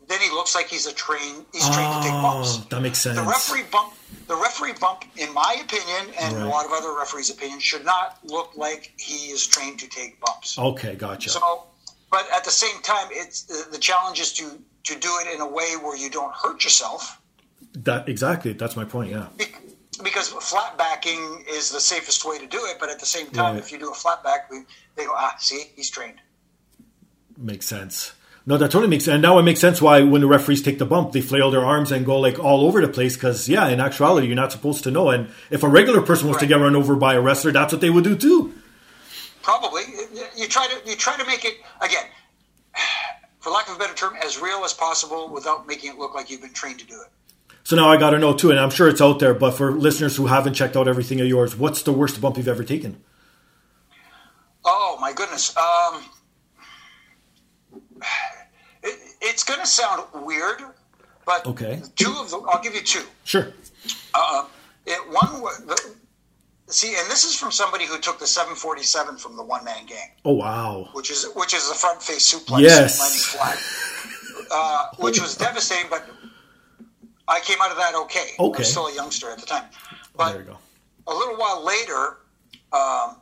[0.08, 1.44] then he looks like he's a train.
[1.52, 2.58] He's trained to take oh, bumps.
[2.60, 3.18] Oh, that makes sense.
[3.18, 3.92] The referee bump,
[4.26, 6.42] the referee bump, in my opinion, and Right.
[6.46, 10.20] a lot of other referees' opinion, should not look like he is trained to take
[10.20, 10.58] bumps.
[10.58, 11.30] Okay, gotcha.
[11.30, 11.64] So,
[12.10, 15.40] but at the same time, it's the, the challenge is to to do it in
[15.40, 17.20] a way where you don't hurt yourself.
[17.74, 18.52] that exactly.
[18.54, 19.10] That's my point.
[19.10, 19.26] Yeah.
[19.36, 19.52] Be-
[20.02, 23.54] because flat backing is the safest way to do it, but at the same time,
[23.54, 23.62] Right.
[23.62, 26.20] if you do a flat back, they go, ah, see, he's trained.
[27.36, 28.12] Makes sense.
[28.48, 29.14] No, that totally makes sense.
[29.14, 31.64] And now it makes sense why when the referees take the bump, they flail their
[31.64, 33.16] arms and go like all over the place.
[33.16, 35.10] Because yeah, in actuality, you're not supposed to know.
[35.10, 37.80] And if a regular person was to get run over by a wrestler, that's what
[37.80, 38.54] they would do too.
[39.42, 39.82] Probably,
[40.36, 42.04] you try to you try to make it again,
[43.40, 46.30] for lack of a better term, as real as possible without making it look like
[46.30, 47.08] you've been trained to do it.
[47.66, 49.34] So now I got to know too, and I'm sure it's out there.
[49.34, 52.46] But for listeners who haven't checked out everything of yours, what's the worst bump you've
[52.46, 53.02] ever taken?
[54.64, 55.52] Oh my goodness.
[55.56, 56.04] Um,
[58.84, 60.62] it, it's going to sound weird,
[61.24, 61.82] But Okay.
[61.96, 63.02] two of them, I'll give you two.
[63.24, 63.52] Sure.
[64.14, 64.44] Uh,
[64.86, 65.94] it one the,
[66.68, 70.12] see, and this is from somebody who took the 747 from the one man gang,
[70.24, 70.90] Oh wow.
[70.92, 73.00] which is which is the front face suplex Yes.
[73.00, 75.90] landing flat, uh, which was devastating.
[75.90, 76.08] But
[77.28, 78.30] I came out of that okay.
[78.38, 78.58] I Okay.
[78.58, 80.58] was still a youngster at the time, there but you go.
[81.08, 82.18] a little while later.
[82.72, 83.16] Um,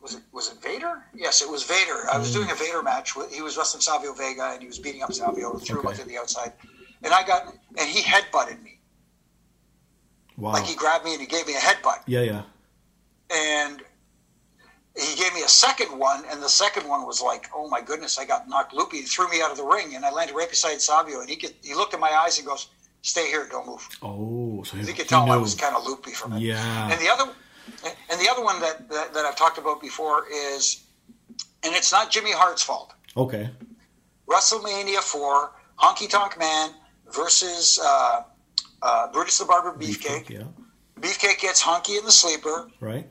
[0.00, 1.04] was it was it Vader?
[1.14, 2.06] Yes, it was Vader.
[2.12, 3.16] I was doing a Vader match.
[3.16, 5.94] with- He was wrestling Savio Vega, and he was beating up Savio threw him Okay.
[5.96, 6.52] out to the outside.
[7.02, 8.78] And I got and he headbutted me.
[10.36, 10.52] Wow.
[10.52, 12.02] Like he grabbed me and he gave me a headbutt.
[12.06, 12.42] yeah, yeah.
[13.30, 13.82] And
[14.98, 18.18] he gave me a second one, and the second one was like, oh my goodness,
[18.18, 18.98] I got knocked loopy.
[18.98, 21.20] He threw me out of the ring, and I landed right beside Savio.
[21.20, 22.68] And he get, he looked in my eyes and goes,
[23.02, 25.86] "Stay here, don't move." Oh, so he, You could he tell I was kind of
[25.86, 26.40] loopy from it.
[26.40, 26.90] Yeah.
[26.90, 27.32] And the other,
[28.10, 30.84] and the other one that, that that I've talked about before is,
[31.62, 32.92] and it's not Jimmy Hart's fault.
[33.16, 33.50] Okay.
[34.28, 36.70] WrestleMania four, Honky Tonk Man
[37.12, 38.22] versus uh,
[38.82, 40.28] uh, Brutus the Barber Beefcake.
[40.28, 40.42] Yeah.
[41.00, 42.68] Beefcake gets Honky in the sleeper.
[42.80, 43.08] Right.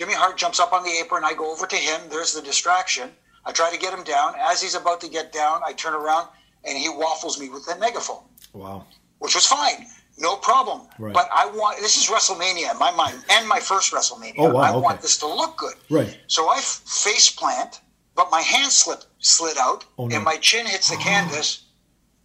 [0.00, 1.24] Jimmy Hart jumps up on the apron.
[1.26, 2.00] I go over to him.
[2.08, 3.10] There's the distraction.
[3.44, 4.32] I try to get him down.
[4.40, 6.26] As he's about to get down, I turn around
[6.64, 8.22] and he waffles me with the megaphone,
[8.54, 8.86] Wow.
[9.18, 9.84] which was fine.
[10.16, 10.88] No problem.
[10.98, 11.12] Right.
[11.12, 14.36] But I want this is WrestleMania in my mind and my first WrestleMania.
[14.38, 14.80] Oh, wow, I okay.
[14.80, 15.74] want this to look good.
[15.90, 16.18] Right.
[16.28, 17.82] So I f- face plant,
[18.14, 20.16] but my hand slip slid out Oh, no.
[20.16, 21.64] and my chin hits the canvas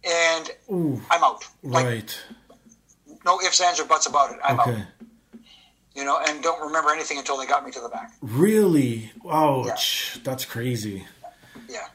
[0.02, 0.98] and Ooh.
[1.10, 1.44] I'm out.
[1.62, 2.18] Like right.
[3.26, 4.38] no ifs, ands, or buts about it.
[4.42, 4.70] I'm Okay.
[4.72, 4.86] out.
[5.96, 8.12] You know, and don't remember anything until they got me to the back.
[8.20, 9.10] Really?
[9.28, 10.20] Ouch.
[10.22, 11.04] That's crazy.
[11.70, 11.86] Yeah.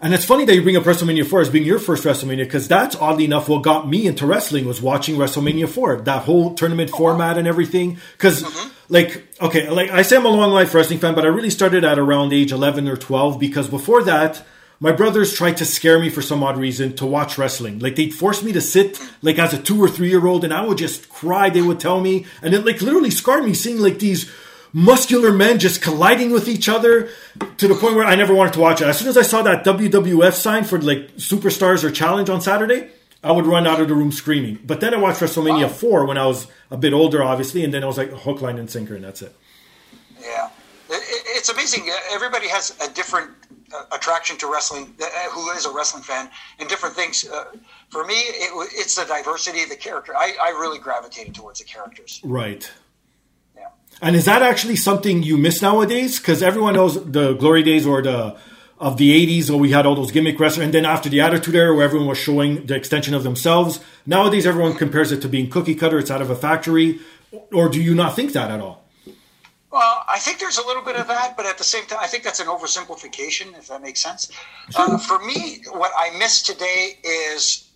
[0.00, 2.66] And it's funny that you bring up WrestleMania 4 as being your first WrestleMania because
[2.66, 6.00] that's oddly enough what got me into wrestling was watching WrestleMania 4.
[6.02, 7.98] That whole tournament oh, format and everything.
[8.12, 8.70] Because, mm-hmm.
[8.88, 11.84] like, okay, like I say I'm a long life wrestling fan, but I really started
[11.84, 14.42] at around age 11 or 12 because before that,
[14.80, 17.78] my brothers tried to scare me for some odd reason to watch wrestling.
[17.78, 20.52] Like they'd force me to sit like as a two or three year old and
[20.52, 21.48] I would just cry.
[21.50, 24.30] They would tell me and it like literally scarred me seeing like these
[24.72, 27.08] muscular men just colliding with each other
[27.58, 28.88] to the point where I never wanted to watch it.
[28.88, 32.88] As soon as I saw that WWF sign for like Superstars or Challenge on Saturday,
[33.22, 34.58] I would run out of the room screaming.
[34.66, 35.68] But then I watched WrestleMania Wow.
[35.68, 38.58] 4 when I was a bit older, obviously, and then I was like hook, line,
[38.58, 39.34] and sinker, and that's it.
[40.20, 40.48] Yeah,
[40.90, 41.88] It- it- it's amazing.
[42.12, 43.30] Everybody has a different
[43.92, 44.94] attraction to wrestling.
[45.02, 47.24] uh, Who is a wrestling fan and different things.
[47.28, 47.44] Uh,
[47.90, 50.16] for me, it, it's the diversity of the character.
[50.16, 52.20] I, I really gravitated towards the characters.
[52.24, 52.70] Right.
[53.56, 53.68] Yeah.
[54.02, 56.18] And is that actually something you miss nowadays?
[56.18, 58.36] Because everyone knows the glory days or the
[58.78, 61.54] of the '80s, where we had all those gimmick wrestlers, and then after the Attitude
[61.54, 63.78] Era, where everyone was showing the extension of themselves.
[64.04, 65.98] Nowadays, everyone compares it to being cookie cutter.
[65.98, 66.98] It's out of a factory.
[67.52, 68.83] Or do you not think that at all?
[69.74, 72.06] Well, I think there's a little bit of that, but at the same time, I
[72.06, 74.30] think that's an oversimplification, if that makes sense.
[74.76, 77.72] Uh, for me, what I miss today is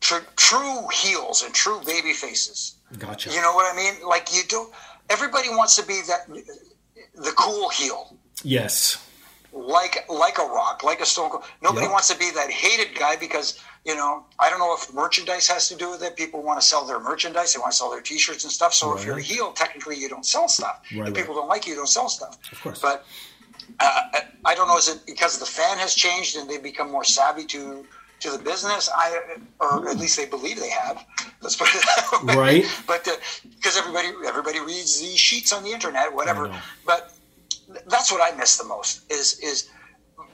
[0.00, 2.78] tr- true heels and true baby faces.
[2.98, 3.30] Gotcha.
[3.30, 3.94] You know what I mean?
[4.04, 4.74] Like you don't.
[5.08, 6.26] Everybody wants to be that
[7.14, 8.16] the cool heel.
[8.42, 9.03] Yes.
[9.54, 11.44] Like like a rock, like a stone cold.
[11.62, 11.92] Nobody Yeah.
[11.92, 15.68] wants to be that hated guy because you know I don't know if merchandise has
[15.68, 16.16] to do with it.
[16.16, 18.74] People want to sell their merchandise, they want to sell their T-shirts and stuff.
[18.74, 20.82] So if you're a heel, technically you don't sell stuff.
[20.90, 21.14] Right, if right.
[21.14, 22.36] people don't like you, you don't sell stuff.
[22.52, 22.80] Of course.
[22.80, 23.06] But
[23.80, 24.02] uh,
[24.44, 24.76] I don't know.
[24.76, 27.86] Is it because the fan has changed and they become more savvy to
[28.20, 28.90] to the business?
[28.94, 29.20] I
[29.60, 31.04] or at least they believe they have.
[31.40, 32.36] Let's put it that way.
[32.36, 32.64] Right.
[32.86, 33.04] But
[33.56, 36.52] because everybody everybody reads these sheets on the internet, whatever.
[36.84, 37.13] But
[37.86, 39.10] that's what I miss the most.
[39.10, 39.68] Is is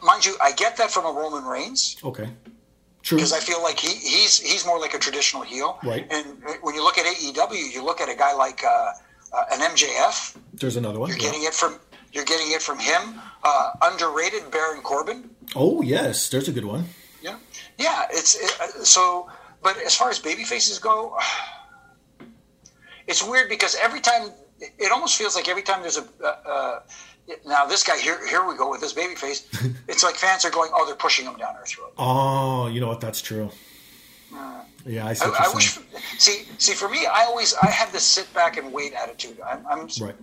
[0.02, 2.28] mind you, I get that from a Roman Reigns Okay.
[3.02, 3.16] True.
[3.16, 5.78] because I feel like he, he's he's more like a traditional heel.
[5.82, 6.06] Right.
[6.10, 6.26] And
[6.62, 8.92] when you look at AEW, you look at a guy like uh,
[9.32, 10.36] uh, an MJF.
[10.54, 11.08] There's another one.
[11.08, 11.24] You're yeah.
[11.24, 11.78] getting it from
[12.12, 13.20] you're getting it from him.
[13.42, 15.30] Uh, underrated Baron Corbin.
[15.56, 16.84] Oh yes, there's a good one.
[17.22, 17.36] Yeah,
[17.78, 18.06] yeah.
[18.10, 19.28] It's it, uh, so.
[19.62, 21.16] But as far as baby faces go,
[23.06, 24.30] it's weird because every time
[24.78, 26.04] it almost feels like every time there's a.
[26.22, 26.80] Uh, uh,
[27.46, 29.46] now this guy here, here we go with this baby face.
[29.88, 31.92] it's like fans are going, oh, they're pushing him down our throat.
[31.98, 33.00] Oh, you know what?
[33.00, 33.50] That's true.
[34.86, 35.26] Yeah, I see.
[35.26, 35.78] I, I wish.
[36.18, 39.38] See, see, for me, I always I have this sit back and wait attitude.
[39.46, 40.14] I'm, I'm Right.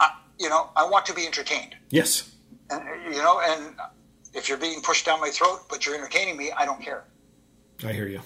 [0.00, 2.30] I, you know, I want to be entertained, Yes.
[2.68, 2.82] and
[3.14, 3.74] you know, and
[4.34, 7.04] if you're being pushed down my throat, but you're entertaining me, I don't care.
[7.84, 8.20] I hear you.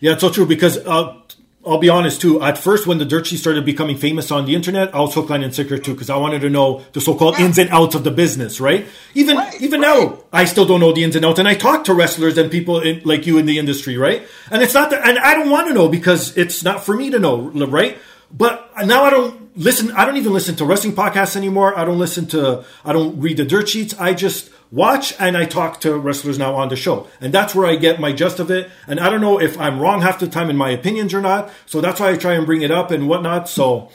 [0.00, 1.19] Yeah, it's so true because uh,
[1.66, 2.40] I'll be honest too.
[2.40, 5.28] At first, when the dirt sheet started becoming famous on the internet, I was hook,
[5.28, 7.44] line, and sinker too because I wanted to know the so-called Yeah.
[7.46, 8.60] ins and outs of the business.
[8.60, 8.86] Right?
[9.14, 9.98] Even Right, even right.
[9.98, 12.50] now, I still don't know the ins and outs, and I talk to wrestlers and
[12.50, 13.98] people in, like you in the industry.
[13.98, 14.26] Right?
[14.50, 17.10] And it's not that, and I don't want to know because it's not for me
[17.10, 17.36] to know.
[17.38, 17.98] Right?
[18.32, 19.90] But now I don't listen.
[19.92, 21.78] I don't even listen to wrestling podcasts anymore.
[21.78, 22.64] I don't listen to.
[22.84, 23.94] I don't read the dirt sheets.
[23.98, 27.08] I just watch and I talk to wrestlers now on the show.
[27.20, 28.70] And that's where I get my gist of it.
[28.86, 31.50] And I don't know if I'm wrong half the time in my opinions or not.
[31.66, 33.48] So that's why I try and bring it up and whatnot.
[33.48, 33.90] So.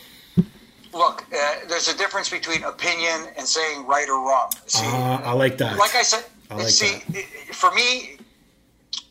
[0.93, 4.49] Look, uh, there's a difference between opinion and saying right or wrong.
[4.65, 5.77] See, uh, I like that.
[5.77, 7.25] Like I said, I like see, that.
[7.53, 8.17] for me,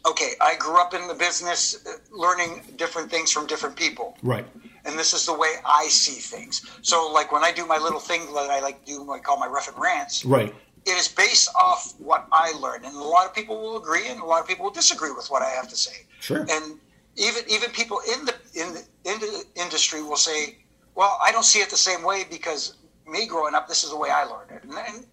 [0.07, 4.17] okay, I grew up in the business uh, learning different things from different people.
[4.23, 4.47] Right.
[4.87, 6.67] And this is the way I see things.
[6.81, 9.47] So, like when I do my little thing that I like do, I call my
[9.47, 10.25] Reffin Rants.
[10.25, 10.55] Right.
[10.87, 14.21] It is based off what I learned, and a lot of people will agree, and
[14.21, 16.07] a lot of people will disagree with what I have to say.
[16.21, 16.47] Sure.
[16.51, 16.79] And
[17.17, 20.59] even even people in the in the, in the industry will say,
[20.95, 23.97] "Well, I don't see it the same way because me growing up, this is the
[23.97, 25.07] way I learned it," and, and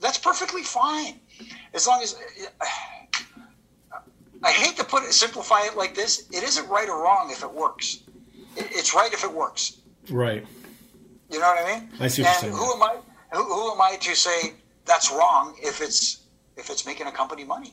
[0.00, 1.20] that's perfectly fine,
[1.74, 2.16] as long as.
[4.42, 6.26] I hate to put it, simplify it like this.
[6.32, 8.00] It isn't right or wrong if it works.
[8.56, 9.80] It's right if it works.
[10.08, 10.46] Right.
[11.30, 11.90] You know what I mean?
[12.00, 12.24] I see.
[12.24, 12.96] and who am I?
[13.32, 14.54] Who, who am I to say
[14.90, 16.20] that's wrong if it's
[16.56, 17.72] if it's making a company money?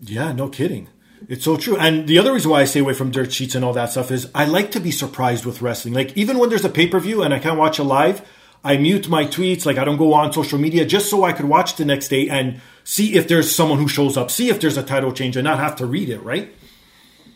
[0.00, 0.88] Yeah, no kidding.
[1.28, 1.76] It's so true.
[1.76, 4.10] And the other reason why I stay away from dirt sheets and all that stuff
[4.10, 5.94] is I like to be surprised with wrestling.
[5.94, 8.26] Like even when there's a pay per view and I can't watch it live,
[8.62, 9.66] I mute my tweets.
[9.66, 12.28] Like I don't go on social media just so I could watch the next day
[12.28, 15.44] and see if there's someone who shows up, see if there's a title change, and
[15.44, 16.22] not have to read it.
[16.22, 16.54] Right?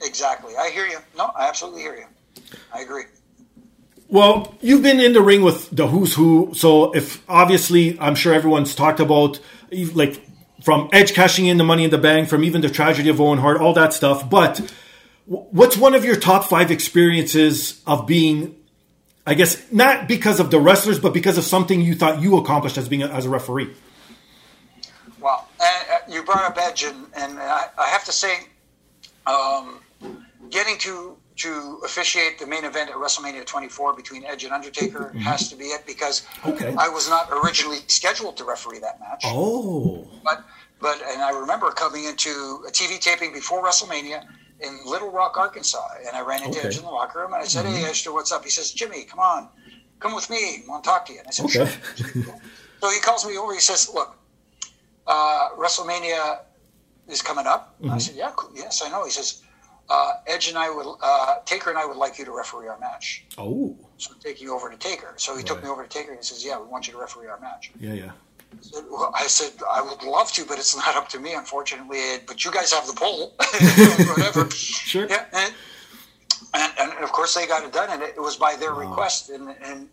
[0.02, 0.54] Exactly.
[0.56, 0.98] I hear you.
[1.16, 2.06] No, I absolutely hear you.
[2.72, 3.04] I agree.
[4.10, 8.32] Well, you've been in the ring with the who's who, so if obviously, I'm sure
[8.32, 9.38] everyone's talked about
[9.92, 10.22] like
[10.62, 13.38] from Edge cashing in the Money in the Bank, from even the tragedy of Owen
[13.38, 14.28] Hart, all that stuff.
[14.28, 14.60] But
[15.26, 18.56] what's one of your top five experiences of being,
[19.26, 22.78] I guess, not because of the wrestlers, but because of something you thought you accomplished
[22.78, 23.74] as being a, as a referee?
[25.20, 28.38] Well, uh, you brought up Edge, and, and I, I have to say,
[29.26, 29.80] um,
[30.50, 35.18] getting to to officiate the main event at WrestleMania 24 between Edge and Undertaker mm-hmm.
[35.18, 36.74] has to be it because okay.
[36.76, 39.22] I was not originally scheduled to referee that match.
[39.24, 40.44] Oh, but
[40.80, 44.24] but and I remember coming into a TV taping before WrestleMania
[44.60, 46.68] in Little Rock, Arkansas, and I ran into okay.
[46.68, 47.76] Edge in the locker room and I said, mm-hmm.
[47.76, 49.48] "Hey, Edge, what's up?" He says, "Jimmy, come on,
[50.00, 50.36] come with me.
[50.36, 51.70] I want to talk to you." And I said, okay.
[51.96, 52.34] "Sure."
[52.80, 53.54] so he calls me over.
[53.54, 54.16] He says, "Look,
[55.06, 56.40] uh, WrestleMania
[57.06, 57.92] is coming up." Mm-hmm.
[57.92, 58.50] I said, "Yeah, cool.
[58.56, 59.42] yes, I know." He says
[59.90, 62.78] uh, Edge and I would, uh, Taker and I would like you to referee our
[62.78, 63.24] match.
[63.38, 63.76] Oh.
[63.96, 65.14] So I'm taking you over to Taker.
[65.16, 65.46] So he right.
[65.46, 67.40] took me over to Taker and he says, yeah, we want you to referee our
[67.40, 67.72] match.
[67.80, 68.10] Yeah, yeah.
[68.52, 71.34] I said, well, I said, I would love to, but it's not up to me,
[71.34, 72.00] unfortunately.
[72.26, 73.34] But you guys have the pull,
[74.14, 74.50] whatever.
[74.54, 75.06] sure.
[75.08, 75.54] Yeah, and,
[76.54, 78.88] and, and, of course they got it done, and it, was by their wow.
[78.88, 79.30] request.
[79.30, 79.88] And, and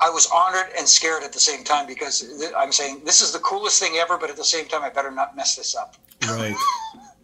[0.00, 3.38] I was honored and scared at the same time because I'm saying this is the
[3.38, 5.96] coolest thing ever, but at the same time, I better not mess this up.
[6.26, 6.54] Right.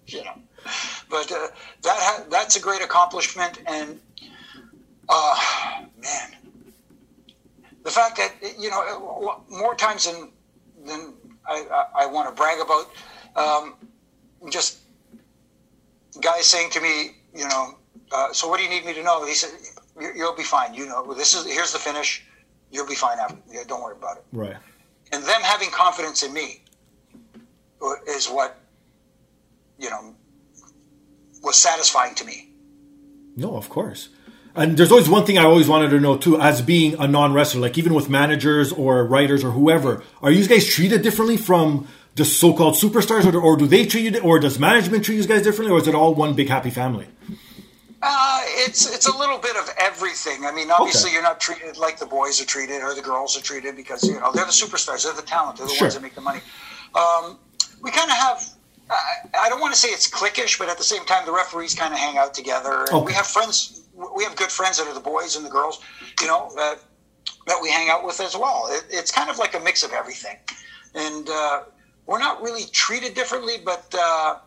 [0.06, 0.34] you know
[1.08, 1.48] but uh,
[1.82, 4.00] that ha- that's a great accomplishment, and
[5.08, 5.36] uh,
[6.02, 6.36] man,
[7.84, 10.30] the fact that you know more times than
[10.84, 11.14] than
[11.46, 12.90] I, I, I want to brag about,
[13.36, 13.74] um,
[14.50, 14.78] just
[16.20, 17.78] guys saying to me, you know,
[18.12, 19.24] uh, so what do you need me to know?
[19.24, 19.50] He said,
[20.16, 20.74] you'll be fine.
[20.74, 22.24] You know, this is here's the finish.
[22.70, 23.36] You'll be fine after.
[23.50, 24.24] Yeah, don't worry about it.
[24.32, 24.56] Right.
[25.12, 26.62] And them having confidence in me
[28.08, 28.60] is what
[29.78, 30.14] you know
[31.42, 32.50] was satisfying to me.
[33.36, 34.08] No, of course.
[34.54, 37.32] And there's always one thing I always wanted to know too, as being a non
[37.32, 41.86] wrestler, like even with managers or writers or whoever, are you guys treated differently from
[42.16, 45.42] the so-called superstars, or, or do they treat you, or does management treat you guys
[45.42, 47.06] differently, or is it all one big happy family?
[48.02, 50.44] Uh, it's it's a little bit of everything.
[50.44, 51.14] I mean, obviously, okay.
[51.14, 54.18] you're not treated like the boys are treated or the girls are treated because you
[54.18, 55.86] know they're the superstars, they're the talent, they're the sure.
[55.86, 56.40] ones that make the money.
[56.94, 57.38] Um,
[57.82, 58.42] we kind of have
[58.90, 61.92] I don't want to say it's cliquish, but at the same time, the referees kind
[61.92, 62.86] of hang out together.
[62.92, 63.06] Okay.
[63.06, 63.82] We have friends,
[64.16, 65.80] we have good friends that are the boys and the girls,
[66.20, 66.78] you know, that,
[67.46, 68.66] that we hang out with as well.
[68.70, 70.36] It, it's kind of like a mix of everything.
[70.94, 71.62] And uh,
[72.06, 74.38] we're not really treated differently, but uh,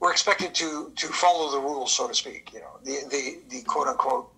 [0.00, 3.62] we're expected to, to follow the rules, so to speak, you know, the, the, the
[3.64, 4.30] quote unquote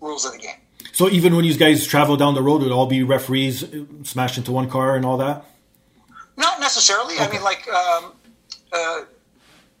[0.00, 0.56] rules of the game.
[0.92, 3.64] So even when you guys travel down the road, it would all be referees
[4.02, 5.44] smashed into one car and all that?
[6.36, 7.14] Not necessarily.
[7.14, 7.24] Okay.
[7.24, 8.12] I mean, like, um,
[8.74, 9.04] uh,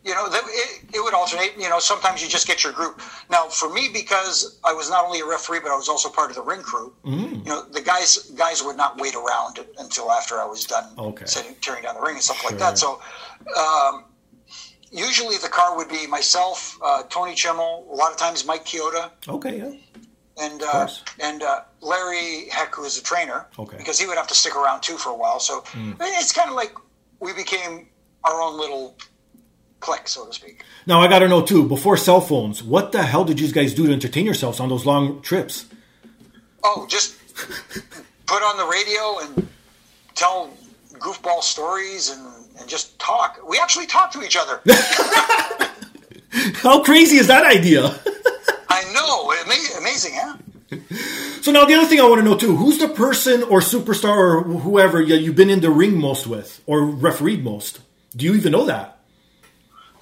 [0.04, 1.54] you know, it, it, would alternate.
[1.58, 3.00] You know, sometimes you just get your group.
[3.30, 6.30] Now, for me, because I was not only a referee, but I was also part
[6.30, 6.92] of the ring crew.
[7.06, 7.38] Mm.
[7.38, 11.24] You know, the guys guys would not wait around until after I was done okay.
[11.24, 12.50] setting, tearing down the ring and stuff sure.
[12.50, 12.76] like that.
[12.76, 13.00] So,
[13.58, 14.04] um,
[14.92, 19.10] usually the car would be myself, uh, Tony Chimel, a lot of times Mike Chioda.
[19.26, 19.56] Okay.
[19.58, 19.72] Yeah.
[20.36, 20.88] And uh,
[21.20, 23.76] and uh, Larry Heck, who is a trainer, okay.
[23.78, 25.40] because he would have to stick around too for a while.
[25.40, 25.96] So mm.
[26.00, 26.74] it's kind of like
[27.20, 27.86] we became
[28.24, 28.96] our own little
[29.80, 30.64] clique, so to speak.
[30.86, 31.66] Now I got to know too.
[31.68, 34.86] Before cell phones, what the hell did you guys do to entertain yourselves on those
[34.86, 35.66] long trips?
[36.62, 37.16] Oh, just
[38.26, 39.48] put on the radio and
[40.14, 40.50] tell
[40.94, 42.26] goofball stories and,
[42.58, 43.38] and just talk.
[43.46, 44.60] We actually talk to each other.
[46.62, 47.94] How crazy is that idea?
[48.68, 50.36] I know, Ama- amazing, huh?
[51.42, 54.16] So now the other thing I want to know too: who's the person or superstar
[54.16, 57.80] or whoever yeah, you've been in the ring most with or refereed most?
[58.16, 58.98] Do you even know that?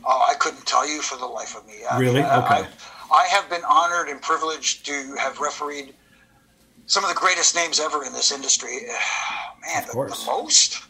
[0.05, 1.85] Oh, I couldn't tell you for the life of me.
[1.91, 2.23] I Really?
[2.23, 2.69] I- Okay.
[3.11, 5.95] I, I have been honored and privileged to have refereed
[6.87, 8.79] some of the greatest names ever in this industry.
[9.67, 10.25] Man, the, course.
[10.25, 10.83] the most.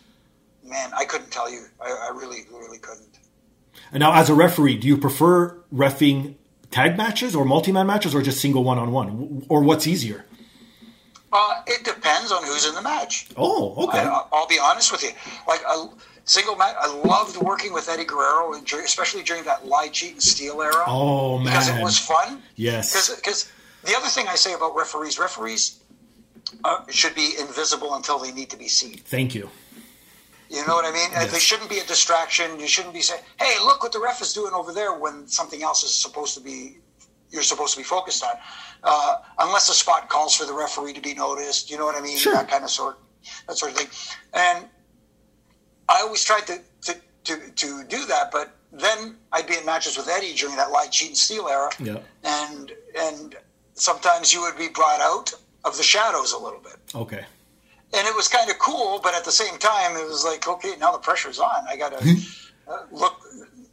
[0.64, 1.64] Man, I couldn't tell you.
[1.80, 3.18] I, I really, really couldn't.
[3.90, 6.36] And now, as a referee, do you prefer refing
[6.70, 10.24] tag matches or multi-man matches or just single one-on-one, or what's easier?
[11.32, 13.28] Uh, it depends on who's in the match.
[13.36, 13.98] Oh, okay.
[13.98, 15.10] I, I'll be honest with you.
[15.48, 15.88] Like a
[16.24, 20.22] single match, I loved working with Eddie Guerrero, and especially during that lie, cheat, and
[20.22, 20.84] steal era.
[20.86, 22.42] Oh, man, because it was fun.
[22.56, 23.16] Yes.
[23.16, 23.50] Because
[23.84, 25.80] the other thing I say about referees, referees
[26.64, 28.98] uh, should be invisible until they need to be seen.
[28.98, 29.50] Thank you.
[30.48, 31.08] You know what I mean?
[31.12, 31.32] Yes.
[31.32, 32.60] They shouldn't be a distraction.
[32.60, 35.62] You shouldn't be saying, "Hey, look what the ref is doing over there," when something
[35.62, 36.76] else is supposed to be
[37.32, 38.34] you're supposed to be focused on.
[38.84, 41.70] Uh, unless the spot calls for the referee to be noticed.
[41.70, 42.18] You know what I mean?
[42.18, 42.34] Sure.
[42.34, 42.98] That kind of sort,
[43.48, 43.88] that sort of thing.
[44.34, 44.66] And
[45.92, 49.96] I always tried to to, to, to do that, but then I'd be in matches
[49.96, 51.98] with Eddie during that lie, cheat, and steal era, Yeah.
[52.24, 53.36] and and
[53.74, 55.32] sometimes you would be brought out
[55.64, 57.24] of the shadows a little bit Okay.
[57.96, 60.74] and it was kind of cool, but at the same time, it was like, okay,
[60.80, 61.64] now the pressure's on.
[61.68, 62.16] I got to
[62.68, 63.14] uh, look,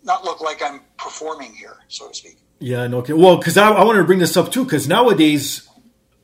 [0.04, 2.38] not look like I'm performing here, so to speak.
[2.60, 3.14] Yeah, no, okay.
[3.14, 5.68] Well, because I, I wanted to bring this up too, because nowadays,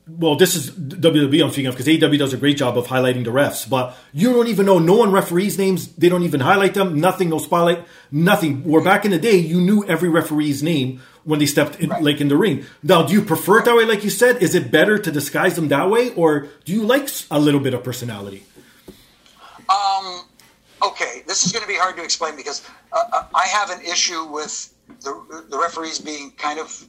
[0.08, 3.24] well, this is WWE I'm speaking of, because AEW does a great job of highlighting
[3.24, 6.74] the refs, but you don't even know, no one referees names, they don't even highlight
[6.74, 8.62] them, nothing, no spotlight, nothing.
[8.62, 12.02] Where back in the day, you knew every referee's name when they stepped in, Right.
[12.02, 12.64] like in the ring.
[12.84, 14.40] Now, do you prefer it that way, like you said?
[14.40, 17.74] Is it better to disguise them that way, or do you like a little bit
[17.74, 18.44] of personality?
[19.68, 20.22] Um.
[20.82, 23.80] Okay, this is going to be hard to explain because uh, uh, I have an
[23.80, 26.86] issue with the, the referees being kind of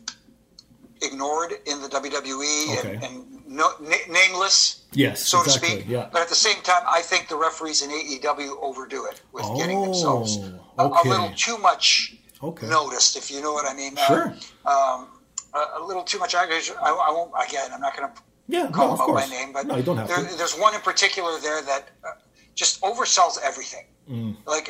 [1.02, 2.96] ignored in the WWE Okay.
[2.96, 5.90] and, and no, na- nameless, Yes, so exactly, to speak.
[5.90, 6.10] yeah.
[6.12, 9.78] But at the same time, I think the referees in AEW overdo it with getting
[9.78, 11.10] Oh, themselves a, okay.
[11.10, 12.68] a little too much Okay.
[12.68, 13.98] noticed, if you know what I mean.
[13.98, 14.26] Uh, Sure.
[14.66, 15.08] um,
[15.54, 16.36] a, a little too much.
[16.36, 17.32] I, I won't.
[17.48, 19.84] Again, I'm not going to Yeah, call no, them out by name, but No, you
[19.84, 22.12] don't have there, there's one in particular there that uh,
[22.56, 23.86] just oversells everything.
[24.10, 24.38] Mm.
[24.46, 24.68] Like,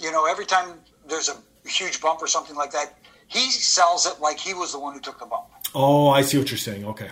[0.00, 0.68] you know, every time
[1.08, 1.36] there's a
[1.68, 2.88] huge bump or something like that,
[3.28, 6.38] he sells it like he was the one who took the bump, Oh, I see
[6.38, 6.84] what you're saying.
[6.86, 7.08] Okay.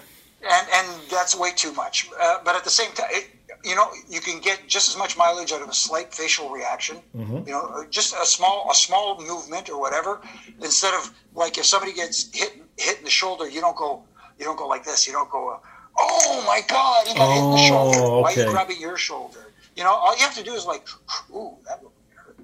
[0.56, 2.08] and and that's way too much.
[2.20, 3.24] Uh, but at the same time, it,
[3.64, 6.96] you know, you can get just as much mileage out of a slight facial reaction.
[7.16, 7.38] Mm-hmm.
[7.48, 10.20] You know, just a small a small movement or whatever.
[10.62, 11.02] Instead of
[11.34, 14.02] like if somebody gets hit hit in the shoulder, you don't go
[14.38, 15.06] you don't go like this.
[15.06, 15.58] You don't go, uh,
[15.98, 18.22] oh my god, he got hit in the Oh, shoulder.
[18.22, 19.52] Why are you grabbing your shoulder?
[19.76, 20.86] You know, all you have to do is like,
[21.34, 21.82] ooh, that
[22.14, 22.38] hurt.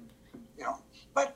[0.57, 0.77] You know,
[1.15, 1.35] but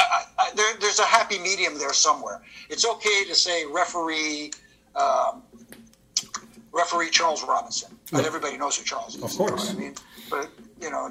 [0.00, 2.42] I, I, there, there's a happy medium there somewhere.
[2.68, 4.52] It's okay to say referee.
[4.96, 5.42] Um,
[6.72, 7.96] referee Charles Robinson.
[8.12, 9.22] But everybody knows who Charles is.
[9.22, 9.66] Of you know course.
[9.68, 9.94] what I mean,
[10.30, 10.48] but
[10.80, 11.08] you know,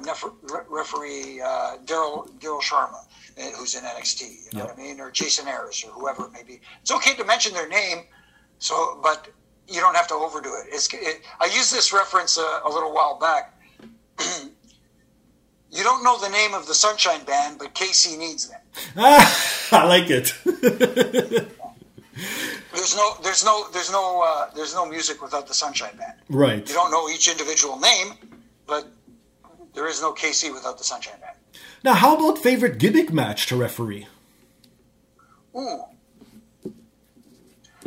[0.68, 3.04] referee uh, Daryl Daryl Sharma,
[3.38, 4.20] uh, who's in NXT.
[4.22, 4.66] You know Yep.
[4.68, 6.60] what I mean, or Jason Harris or whoever it may be.
[6.82, 8.04] It's okay to mention their name,
[8.58, 9.28] so but
[9.68, 10.66] you don't have to overdo it.
[10.68, 13.54] It's it, I used this reference uh, a little while back.
[15.70, 18.60] you don't know the name of the Sunshine Band, but KC needs them.
[18.96, 20.34] Ah, I like it.
[22.72, 26.14] There's no, there's no, there's no, uh, there's no music without the Sunshine Band.
[26.28, 26.66] right.
[26.68, 28.12] You don't know each individual name,
[28.66, 28.88] but
[29.74, 31.36] there is no KC without the Sunshine Band.
[31.82, 34.06] Now, how about favorite gimmick match to referee?
[35.56, 35.82] Ooh,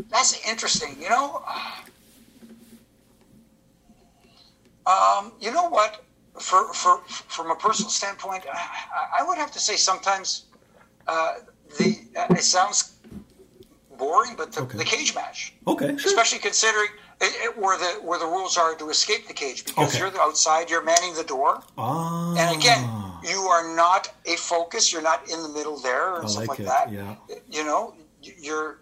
[0.10, 0.98] that's interesting.
[1.02, 1.44] You know,
[4.86, 6.04] um, you know what?
[6.40, 10.46] For for from a personal standpoint, I, I would have to say sometimes
[11.08, 11.34] uh,
[11.78, 12.96] the uh, it sounds
[13.98, 14.80] boring, but the, Okay.
[14.80, 15.54] the cage match.
[15.68, 16.12] Okay, sure.
[16.12, 16.90] especially considering
[17.22, 20.00] it, it, where the where the rules are to escape the cage because Okay.
[20.00, 22.82] you're the outside, you're manning the door, Ah, and again,
[23.24, 24.92] you are not a focus.
[24.92, 26.92] You're not in the middle there and I stuff like like, that.
[26.92, 27.16] yeah.
[27.48, 28.80] You know, you're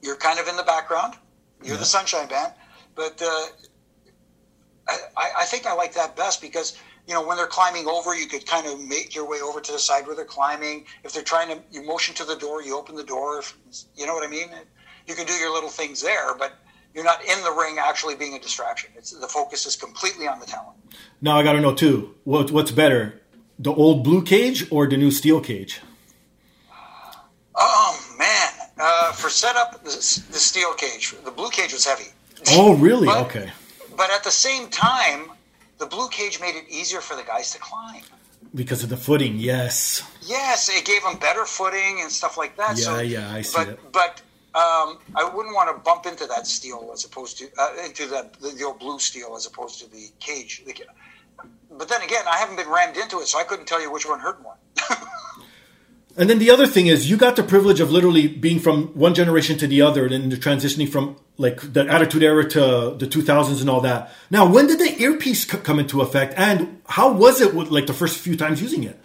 [0.00, 1.14] you're kind of in the background.
[1.62, 2.52] You're the sunshine band,
[2.94, 3.46] but uh,
[4.88, 6.76] I, I think I like that best because.
[7.06, 9.72] You know, when they're climbing over, you could kind of make your way over to
[9.72, 10.86] the side where they're climbing.
[11.04, 13.40] If they're trying to, you motion to the door, you open the door.
[13.40, 13.54] If,
[13.94, 14.48] you know what I mean?
[15.06, 16.54] You can do your little things there, but
[16.94, 18.90] you're not in the ring actually being a distraction.
[18.96, 20.78] It's the focus is completely on the talent.
[21.20, 22.14] now I got to know too.
[22.24, 23.20] What, what's better,
[23.58, 25.82] the old blue cage or the new steel cage?
[27.54, 32.12] Oh man, uh, for setup, the, the steel cage, the blue cage was heavy.
[32.52, 33.08] Oh, really?
[33.08, 33.52] But- okay.
[33.96, 35.30] But at the same time,
[35.78, 38.02] the blue cage made it easier for the guys to climb.
[38.54, 40.02] Because of the footing, yes.
[40.22, 42.78] Yes, it gave them better footing and stuff like that.
[42.78, 43.92] Yeah, so, yeah, I see but, it.
[43.92, 44.22] But
[44.54, 48.34] um, I wouldn't want to bump into that steel as opposed to uh, into that
[48.34, 50.62] the, the old blue steel as opposed to the cage.
[51.76, 54.06] But then again, I haven't been rammed into it, so I couldn't tell you which
[54.06, 54.56] one hurt more.
[56.16, 59.14] And then the other thing is, you got the privilege of literally being from one
[59.14, 63.60] generation to the other, and then transitioning from like the Attitude Era to the 2000s
[63.60, 64.12] and all that.
[64.30, 67.86] Now, when did the earpiece c- come into effect, and how was it with like
[67.86, 69.00] the first few times using it?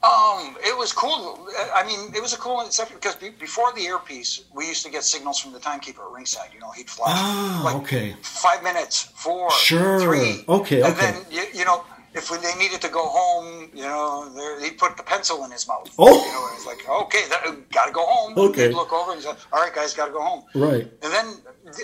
[0.00, 1.48] Um, it was cool.
[1.74, 4.92] I mean, it was a cool except because be, before the earpiece, we used to
[4.92, 6.50] get signals from the timekeeper at ringside.
[6.54, 8.14] You know, he'd flash Ah, like okay.
[8.22, 10.00] five minutes, four, Sure.
[10.00, 10.44] three.
[10.48, 11.00] Okay, and okay.
[11.00, 11.84] then you, you know,
[12.18, 15.88] if they needed to go home, you know, he'd put the pencil in his mouth.
[15.98, 16.06] Oh.
[16.06, 18.36] you know, it's like okay, that, gotta go home.
[18.36, 18.68] Okay.
[18.68, 20.90] He'd look over and say, "All right, guys, gotta go home." Right.
[21.02, 21.26] And then,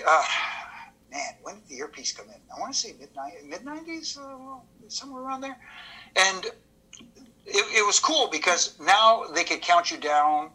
[0.05, 0.23] uh,
[1.11, 2.41] man, when did the earpiece come in?
[2.55, 3.09] I want to say mid
[3.49, 4.57] mid nineties, uh,
[4.89, 5.57] somewhere around there.
[6.15, 6.45] And
[7.45, 10.49] it, it was cool because now they could count you down,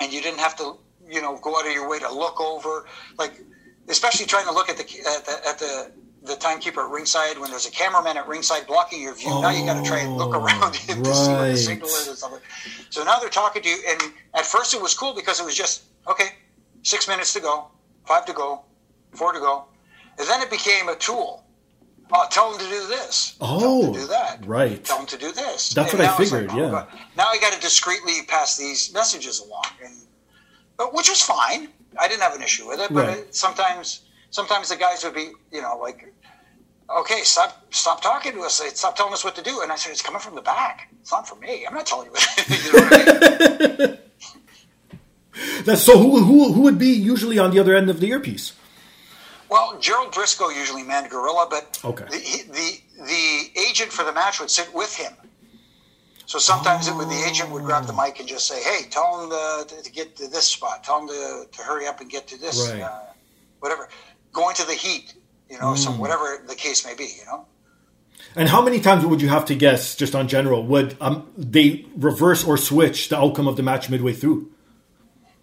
[0.00, 0.76] and you didn't have to,
[1.08, 2.86] you know, go out of your way to look over,
[3.18, 3.40] like,
[3.88, 5.92] especially trying to look at the at the at the,
[6.22, 9.28] the timekeeper at ringside when there's a cameraman at ringside blocking your view.
[9.40, 11.50] now you got to try and look Oh, around him to see right.
[11.52, 12.32] the signal is stuff.
[12.32, 12.42] like-
[12.90, 14.02] So now they're talking to you, and
[14.34, 16.30] at first it was cool because it was just okay,
[16.82, 17.68] six minutes to go,
[18.06, 18.64] five to go,
[19.12, 19.66] four to go,
[20.18, 21.44] and then it became a tool.
[22.10, 23.36] Oh, tell them to do this.
[23.40, 24.44] Oh, to do oh, that.
[24.46, 24.82] right.
[24.82, 25.74] Tell them to do this.
[25.74, 26.70] That's And what I now it's figured, oh, yeah.
[26.70, 26.86] God.
[27.18, 29.94] Now I got to discreetly pass these messages along, and
[30.78, 31.68] but which was fine.
[32.00, 32.92] I didn't have an issue with it.
[32.92, 33.18] But Right.
[33.18, 36.12] it, sometimes, sometimes the guys would be, you know, like,
[37.00, 38.60] okay, stop, stop talking to us.
[38.74, 39.60] Stop telling us what to do.
[39.62, 40.88] And I said, it's coming from the back.
[41.00, 41.66] It's not from me.
[41.66, 42.12] I'm not telling you.
[42.12, 43.98] What, you know what I mean?
[45.64, 45.98] That's so.
[45.98, 48.54] Who who who would be usually on the other end of the earpiece?
[49.48, 52.04] Well, Gerald Brisco usually manned Gorilla, but Okay.
[52.10, 55.12] the, the the agent for the match would sit with him.
[56.26, 59.22] So sometimes it would, the agent would grab the mic and just say, "Hey, tell
[59.22, 60.82] him to, to get to this spot.
[60.82, 62.82] Tell him to, to hurry up and get to this, Right.
[62.82, 63.00] uh,
[63.60, 63.88] whatever.
[64.32, 65.14] Go to the heat,
[65.50, 67.46] you know, so whatever the case may be, you know."
[68.36, 71.86] And how many times would you have to guess, just on general, would um, they
[71.96, 74.50] reverse or switch the outcome of the match midway through?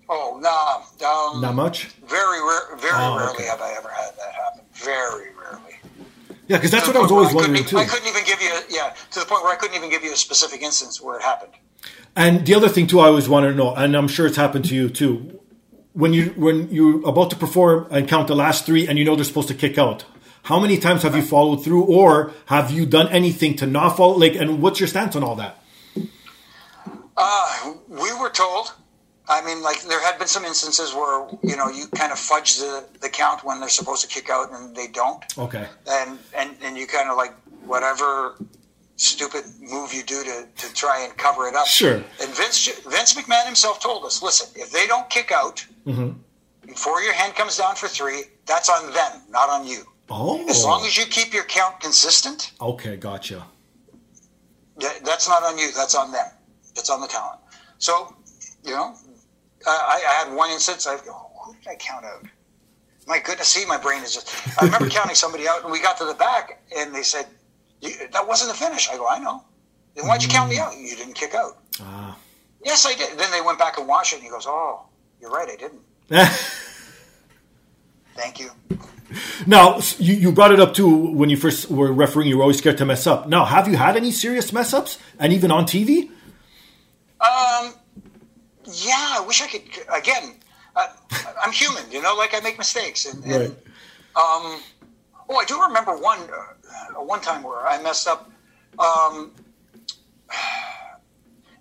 [0.07, 1.85] Oh, nah, um, Not much.
[2.07, 3.45] very rare, very Oh, rarely okay.
[3.45, 4.61] have I ever had that happen.
[4.73, 5.79] Very rarely.
[6.47, 7.77] Yeah, because that's what I was always I wondering too.
[7.77, 10.13] I couldn't even give you, yeah, to the point where I couldn't even give you
[10.13, 11.53] a specific instance where it happened.
[12.15, 14.65] And the other thing too, I always wanted to know, and I'm sure it's happened
[14.65, 15.39] to you too.
[15.95, 19.15] When you when you're about to perform and count the last three, and you know
[19.15, 20.03] they're supposed to kick out,
[20.43, 24.15] how many times have you followed through, or have you done anything to not follow?
[24.17, 25.53] Like, and what's your stance on all that?
[27.17, 28.73] Uh, we were told.
[29.27, 32.57] I mean, like there had been some instances where you know you kind of fudge
[32.57, 35.65] the, the count when they're supposed to kick out and they don't, Okay.
[35.87, 37.33] and and and you kind of like
[37.65, 38.35] whatever
[38.97, 41.67] stupid move you do to, to try and cover it up.
[41.67, 41.95] Sure.
[41.95, 46.11] And Vince Vince McMahon himself told us, listen, if they don't kick out mm-hmm.
[46.65, 49.83] before your hand comes down for three, that's on them, not on you.
[50.09, 50.47] Oh.
[50.47, 53.43] As long as you keep your count consistent, Okay, gotcha.
[54.77, 55.71] That- That's not on you.
[55.71, 56.27] That's on them.
[56.75, 57.39] It's on the talent.
[57.79, 58.13] So,
[58.63, 58.95] you know,
[59.67, 60.85] I, I had one instance.
[60.85, 62.25] I go, who did I count out?
[63.07, 64.29] My goodness, see, my brain is just.
[64.61, 67.34] I remember counting somebody out, and we got to the back, and they said, "You-
[68.11, 69.43] "That wasn't the finish." I go, "I know."
[69.95, 70.75] Then why'd you count me out?
[70.77, 71.57] You didn't kick out.
[71.81, 72.15] Ah.
[72.63, 73.17] Yes, I did.
[73.17, 74.81] Then they went back and watched it, and he goes, "Oh,
[75.21, 75.49] you're right.
[75.49, 75.81] I didn't.
[78.15, 78.49] Thank you."
[79.45, 82.27] now you, you brought it up too when you first were refereeing.
[82.29, 83.27] You were always scared to mess up.
[83.27, 86.09] Now, have you had any serious mess ups, and even on TV?
[87.21, 87.73] Um,
[88.65, 89.61] yeah, I wish I could.
[89.93, 90.35] Again,
[90.75, 90.87] uh,
[91.43, 92.15] I'm human, you know.
[92.15, 93.49] Like I make mistakes, and, and Right.
[94.15, 94.61] um,
[95.29, 96.53] oh, I do remember one uh,
[96.97, 98.29] one time where I messed up.
[98.79, 99.31] Um,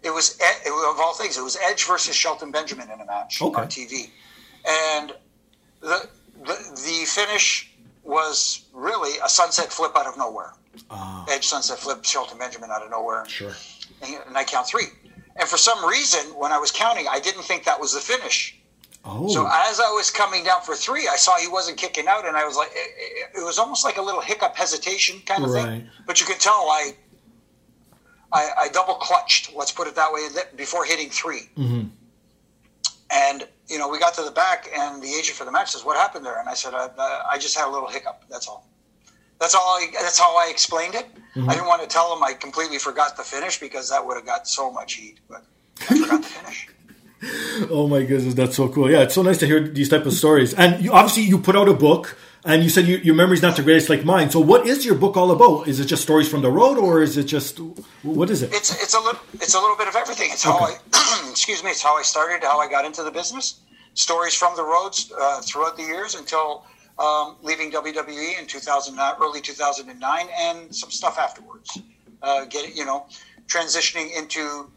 [0.02, 3.40] it was it of all things, it was Edge versus Shelton Benjamin in a match
[3.40, 3.60] Okay.
[3.60, 4.10] on TV,
[4.68, 5.12] and
[5.80, 6.08] the,
[6.44, 7.70] the the finish
[8.02, 10.52] was really a sunset flip out of nowhere.
[11.30, 13.52] Edge sunset flip Shelton Benjamin out of nowhere Sure.
[14.02, 14.86] and and I count three.
[15.36, 18.56] And for some reason, when I was counting, I didn't think that was the finish.
[19.06, 19.28] Oh.
[19.28, 22.36] So as I was coming down for three, I saw he wasn't kicking out, and
[22.36, 22.90] I was like, it,
[23.34, 25.64] it- it was almost like a little hiccup hesitation kind of Right.
[25.64, 25.90] thing.
[26.06, 26.92] But you could tell I,
[28.32, 29.54] I, I double clutched.
[29.54, 31.82] Let's put it that way before hitting 3 Mm-hmm.
[33.10, 35.84] And you know, we got to the back, and the agent for the match says,
[35.84, 36.88] "What happened there?" And I said, "I,
[37.32, 38.24] I just had a little hiccup.
[38.30, 38.66] That's all."
[39.40, 39.62] That's all.
[39.62, 41.06] I, that's how I explained it.
[41.34, 41.48] Mm-hmm.
[41.50, 44.26] I didn't want to tell him I completely forgot the finish because that would have
[44.26, 45.18] got so much heat.
[45.28, 45.44] But
[45.90, 46.68] I forgot the finish.
[47.70, 48.90] Oh my goodness, that's so cool.
[48.90, 50.54] Yeah, it's so nice to hear these type of stories.
[50.54, 52.16] And you, obviously, you put out a book,
[52.46, 54.28] And you said you, your memory's not the greatest like mine.
[54.30, 55.66] So what is your book all about?
[55.66, 57.58] Is it just stories from the road, or is it just
[58.02, 58.52] what is it?
[58.52, 60.28] It's it's a little it's a little bit of everything.
[60.34, 60.74] It's how Okay.
[60.92, 61.70] I excuse me.
[61.70, 63.46] It's how I started, how I got into the business.
[63.94, 66.66] Stories from the roads uh, throughout the years until
[66.98, 71.68] um, leaving WWE in 2009, early 2009, and some stuff afterwards.
[72.22, 73.06] Uh, getting you know,
[73.46, 74.68] transitioning into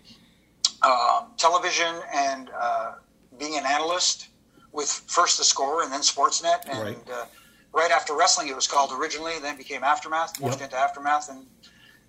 [0.84, 2.94] um, television and uh,
[3.40, 4.30] being an analyst
[4.72, 7.10] with first the Score and then Sportsnet, and Right.
[7.12, 7.26] uh,
[7.74, 10.62] right after wrestling, it was called originally, then became Aftermath, morphed Yep.
[10.62, 11.46] into Aftermath, and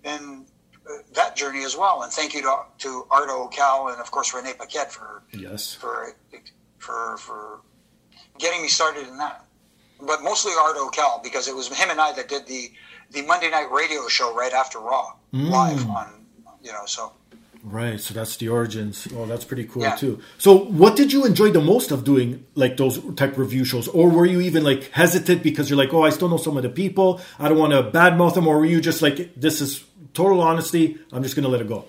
[0.03, 0.45] and
[0.89, 2.03] uh, that journey as well.
[2.03, 5.73] And thank you to, to Arda Ocal and of course Renee Paquette for yes.
[5.73, 6.15] for
[6.77, 7.61] for for
[8.37, 9.45] getting me started in that.
[10.01, 12.71] But mostly Arda Ocal because it was him and I that did the
[13.11, 15.49] the Monday night radio show right after Raw Mm.
[15.51, 16.25] live on
[16.63, 17.13] you know so.
[17.61, 19.07] Right, so that's the origins.
[19.15, 19.95] Oh, that's pretty cool Yeah.
[19.95, 20.21] too.
[20.37, 24.09] So, what did you enjoy the most of doing, like those type review shows, or
[24.09, 26.69] were you even like hesitant because you're like, oh, I still know some of the
[26.69, 29.83] people, I don't want to badmouth them, or were you just like, this is
[30.13, 31.83] total honesty, I'm just gonna let it go?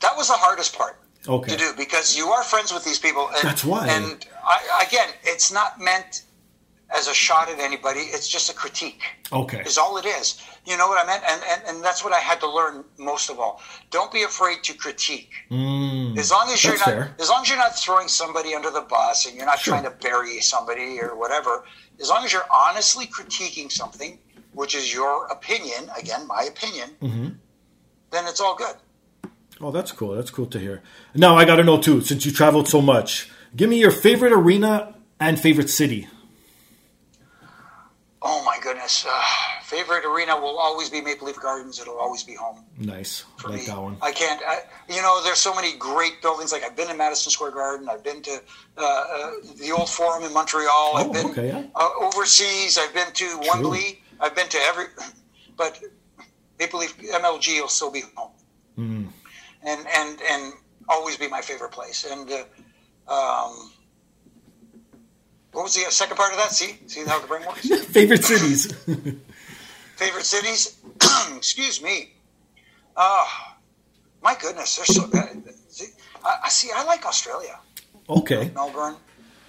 [0.00, 1.52] That was the hardest part Okay.
[1.52, 3.28] to do because you are friends with these people.
[3.34, 3.88] And, That's why.
[3.88, 6.22] And I, again, it's not meant
[6.94, 8.00] as a shot at anybody.
[8.00, 9.02] It's just a critique.
[9.32, 9.60] Okay.
[9.66, 10.40] Is all it is.
[10.64, 11.22] You know what I meant?
[11.28, 13.60] And, and and that's what I had to learn most of all.
[13.90, 15.30] Don't be afraid to critique.
[15.50, 17.14] as long as you're Mm, not fair.
[17.18, 19.74] as long as you're not throwing somebody under the bus and you're not Sure.
[19.74, 21.64] trying to bury somebody or whatever,
[22.00, 24.18] as long as you're honestly critiquing something,
[24.52, 27.28] which is your opinion, again, my opinion, Mm-hmm.
[28.10, 28.76] then it's all good.
[29.60, 30.14] Oh, that's cool.
[30.14, 30.82] That's cool to hear.
[31.14, 34.32] Now, I got to know too, since you traveled so much, give me your favorite
[34.32, 36.08] arena and favorite city.
[38.66, 39.06] Goodness.
[39.08, 39.22] Uh,
[39.62, 41.78] favorite arena will always be Maple Leaf Gardens.
[41.78, 43.66] It'll always be home Nice, for like me.
[43.66, 43.96] that one.
[44.02, 46.50] I can't, I, you know, there's so many great buildings.
[46.50, 47.88] Like I've been in Madison Square Garden.
[47.88, 48.42] I've been to
[48.76, 50.66] uh, uh, the old Forum in Montreal.
[50.68, 51.62] Oh, I've been okay, yeah.
[51.76, 52.76] uh, overseas.
[52.76, 54.02] I've been to Wembley.
[54.18, 54.86] I've been to every,
[55.56, 55.80] but
[56.58, 58.32] Maple Leaf MLG will still be home.
[58.74, 59.04] Hmm.
[59.62, 60.52] And, and, and
[60.88, 62.04] always be my favorite place.
[62.04, 62.28] And,
[63.08, 63.70] uh, um,
[65.56, 66.52] what was the second part of that?
[66.52, 67.66] See, see how the brain works.
[67.86, 68.70] favorite cities.
[69.96, 70.76] Favorite cities?
[71.34, 72.12] Excuse me.
[72.94, 73.26] Oh,
[74.22, 75.54] my goodness, they're so good.
[75.70, 75.86] See,
[76.22, 76.68] I, I see.
[76.74, 77.58] I like Australia,
[78.06, 78.50] okay.
[78.54, 78.96] Melbourne.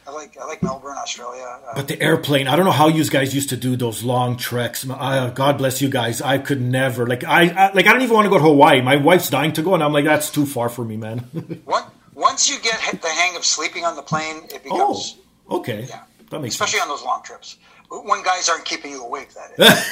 [0.08, 1.44] I like I like Melbourne, Australia.
[1.68, 4.38] Uh, But the airplane, I don't know how you guys used to do those long
[4.38, 4.90] treks.
[4.90, 6.22] Uh, God bless you guys.
[6.22, 7.06] I could never.
[7.06, 8.82] Like I, I like I don't even want to go to Hawaii.
[8.82, 11.20] My wife's dying to go, and I'm like, that's too far for me, man.
[11.66, 11.84] one,
[12.14, 15.18] once you get hit the hang of sleeping on the plane, it oh, becomes
[15.50, 15.86] okay.
[15.90, 16.90] yeah, That makes especially sense.
[16.92, 17.58] on those long trips
[17.90, 19.30] when guys aren't keeping you awake.
[19.34, 19.86] That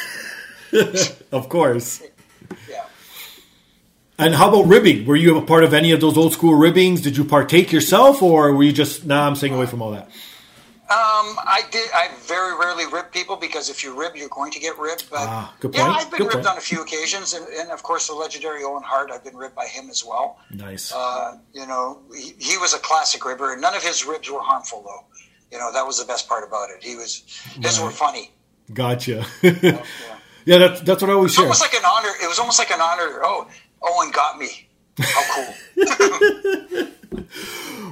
[0.72, 2.02] is, Of course.
[2.70, 2.86] yeah.
[4.18, 5.06] And how about ribbing?
[5.06, 7.02] Were you a part of any of those old school ribbings?
[7.02, 9.28] Did you partake yourself, or were you just nah?
[9.28, 10.08] I'm staying away from all that.
[10.88, 11.90] Um, I did.
[11.94, 15.10] I very rarely rib people because if you rib, you're going to get ribbed.
[15.10, 15.84] But Ah, good yeah.
[15.88, 16.48] I've been Good ribbed point.
[16.48, 19.10] on a few occasions, and, and of course the legendary Owen Hart.
[19.12, 20.38] I've been ribbed by him as well.
[20.52, 20.94] Nice.
[20.94, 24.40] Uh, you know, he, he was a classic ribber, and none of his ribs were
[24.42, 25.04] harmful, though.
[25.56, 26.84] You know, that was the best part about it.
[26.84, 27.24] He was
[27.62, 28.32] his were funny.
[28.74, 29.26] Gotcha.
[29.42, 29.82] Yeah.
[30.46, 31.46] yeah, that's that's what I always It's share.
[31.46, 32.10] almost like an honor.
[32.22, 33.22] It was almost like an honor.
[33.24, 33.48] Oh,
[33.82, 34.68] Owen got me.
[35.00, 35.54] How cool!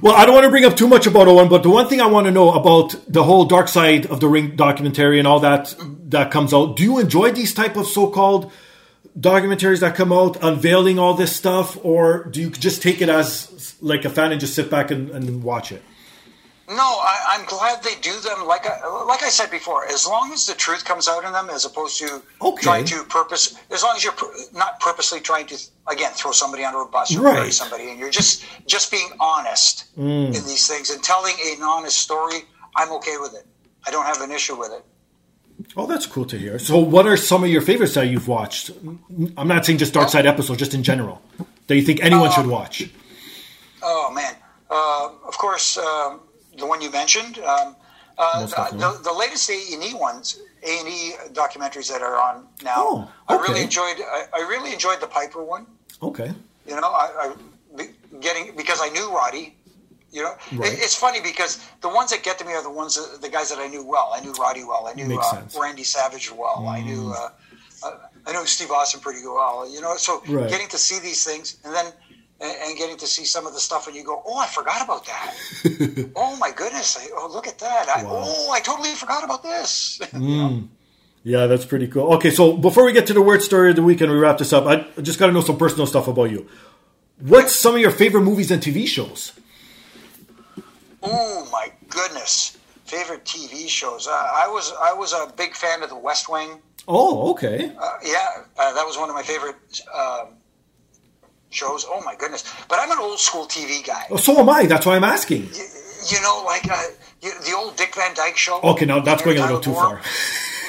[0.01, 2.01] Well, I don't want to bring up too much about Owen, but the one thing
[2.01, 5.39] I want to know about the whole Dark Side of the Ring documentary and all
[5.39, 5.73] that
[6.09, 6.75] that comes out.
[6.75, 8.51] Do you enjoy these type of so-called
[9.17, 13.75] documentaries that come out unveiling all this stuff, or do you just take it as
[13.79, 15.81] like a fan and just sit back and, and watch it?
[16.75, 18.45] No, I, I'm glad they do them.
[18.45, 21.49] Like I, like I said before, as long as the truth comes out in them,
[21.49, 22.61] as opposed to Okay.
[22.63, 24.13] trying to purpose, as long as you're
[24.53, 25.57] not purposely trying to
[25.87, 27.35] again throw somebody under a bus or Right.
[27.35, 31.99] bury somebody, and you're just just being honest in these things and telling an honest
[31.99, 32.39] story,
[32.75, 33.45] I'm okay with it.
[33.85, 34.83] I don't have an issue with it.
[35.77, 36.57] Oh, that's cool to hear.
[36.59, 38.71] So, what are some of your favorites that you've watched?
[39.37, 41.21] I'm not saying just Dark Side episodes, just in general
[41.67, 42.89] that you think anyone should watch.
[43.81, 44.35] Oh man!
[44.69, 46.21] Uh, of course, um,
[46.57, 47.39] the one you mentioned.
[47.39, 47.75] Um,
[48.17, 52.45] uh, the, the latest A and E ones, A and E documentaries that are on
[52.63, 52.73] now.
[52.77, 53.43] Oh, I okay.
[53.43, 53.95] really enjoyed.
[53.99, 55.65] I, I really enjoyed the Piper one.
[56.01, 56.31] Okay.
[56.67, 57.33] You know, I,
[57.79, 57.87] I
[58.19, 59.55] getting because I knew Roddy.
[60.11, 60.71] You know, Right.
[60.71, 63.29] it, it's funny because the ones that get to me are the ones that, the
[63.29, 64.11] guys that I knew well.
[64.13, 64.85] I knew Roddy well.
[64.87, 65.23] I knew uh.
[65.23, 65.59] Mm.
[65.59, 66.67] Randy Savage well.
[66.67, 67.11] I knew.
[67.17, 67.29] Uh,
[67.83, 67.97] uh,
[68.27, 69.67] I know Steve Austin pretty well.
[69.69, 70.47] You know, so Right.
[70.49, 71.91] getting to see these things and then
[72.43, 74.83] and, and getting to see some of the stuff and you go, oh, I forgot
[74.83, 75.33] about that.
[76.15, 76.97] oh my goodness!
[76.99, 77.87] I, oh, look at that!
[77.89, 78.23] I, Wow.
[78.25, 79.99] Oh, I totally forgot about this.
[81.25, 82.15] Yeah, that's pretty cool.
[82.15, 84.39] Okay, so before we get to the weird story of the week and we wrap
[84.39, 86.49] this up, I I just got to know some personal stuff about you.
[87.17, 89.31] What's some of your favorite movies and TV shows?
[91.01, 92.57] Oh my goodness!
[92.93, 94.07] favorite TV shows.
[94.07, 96.61] Uh, I was I was a big fan of The West Wing.
[96.87, 97.71] Oh, okay.
[97.79, 99.55] Uh, yeah, uh, that was one of my favorite
[99.95, 100.35] um,
[101.53, 101.85] shows.
[101.87, 102.43] Oh my goodness!
[102.67, 104.05] But I'm an old school TV guy.
[104.09, 104.65] Oh, so am I.
[104.65, 105.43] That's why I'm asking.
[105.53, 105.63] You,
[106.11, 106.81] you know, like uh,
[107.21, 108.59] you, the old Dick Van Dyke show.
[108.61, 110.01] Okay, now that's going a little too far.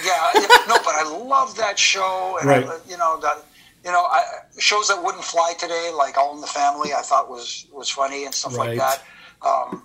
[0.04, 0.32] Yeah,
[0.68, 2.66] no, but I love that show, and Right.
[2.66, 3.38] I, you know that.
[3.86, 4.20] You know, I,
[4.58, 8.26] shows that wouldn't fly today, like All in the Family, I thought was was funny
[8.26, 8.76] and stuff Right.
[8.76, 9.02] like that.
[9.46, 9.82] Um,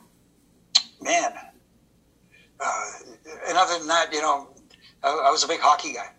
[1.02, 1.32] man,
[2.60, 2.86] uh,
[3.48, 4.50] and other than that, you know,
[5.04, 6.10] I, I was a big hockey guy,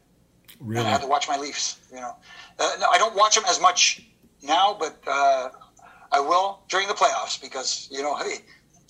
[0.61, 1.79] and I had to watch my Leafs.
[1.91, 2.17] You know,
[2.59, 4.03] uh, no, I don't watch them as much
[4.43, 5.51] now, but uh,
[6.13, 8.39] I will during the playoffs because you know, hey,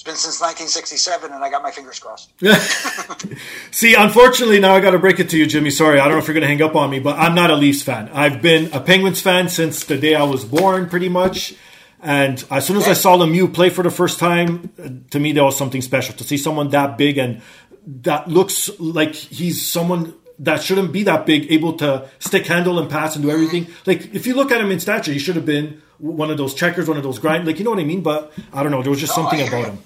[0.00, 2.32] it's been since 1967, and I got my fingers crossed.
[3.70, 5.68] See, unfortunately, now I got to break it to you, Jimmy.
[5.68, 7.50] Sorry, I don't know if you're going to hang up on me, but I'm not
[7.50, 8.08] a Leafs fan.
[8.14, 11.54] I've been a Penguins fan since the day I was born, pretty much.
[12.02, 15.44] And as soon as I saw Lemieux play for the first time, to me, that
[15.44, 16.14] was something special.
[16.14, 17.42] To see someone that big and
[17.86, 22.90] that looks like he's someone that shouldn't be that big, able to stick handle and
[22.90, 23.66] pass and do everything.
[23.86, 26.54] Like, if you look at him in stature, he should have been one of those
[26.54, 27.46] checkers, one of those grind.
[27.46, 28.00] Like, you know what I mean?
[28.02, 28.82] But I don't know.
[28.82, 29.64] There was just No, something about you.
[29.66, 29.78] him.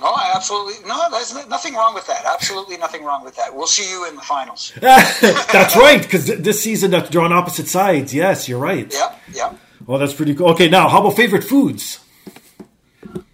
[0.00, 1.08] No, I absolutely no.
[1.12, 2.24] There's nothing wrong with that.
[2.26, 3.54] Absolutely nothing wrong with that.
[3.54, 4.72] We'll see you in the finals.
[4.80, 8.12] That's right, because this season that they're on opposite sides.
[8.12, 8.92] Yes, you're right.
[8.92, 9.54] Yeah, yeah.
[9.86, 10.48] Well, that's pretty cool.
[10.50, 11.98] Okay, now how about favorite foods?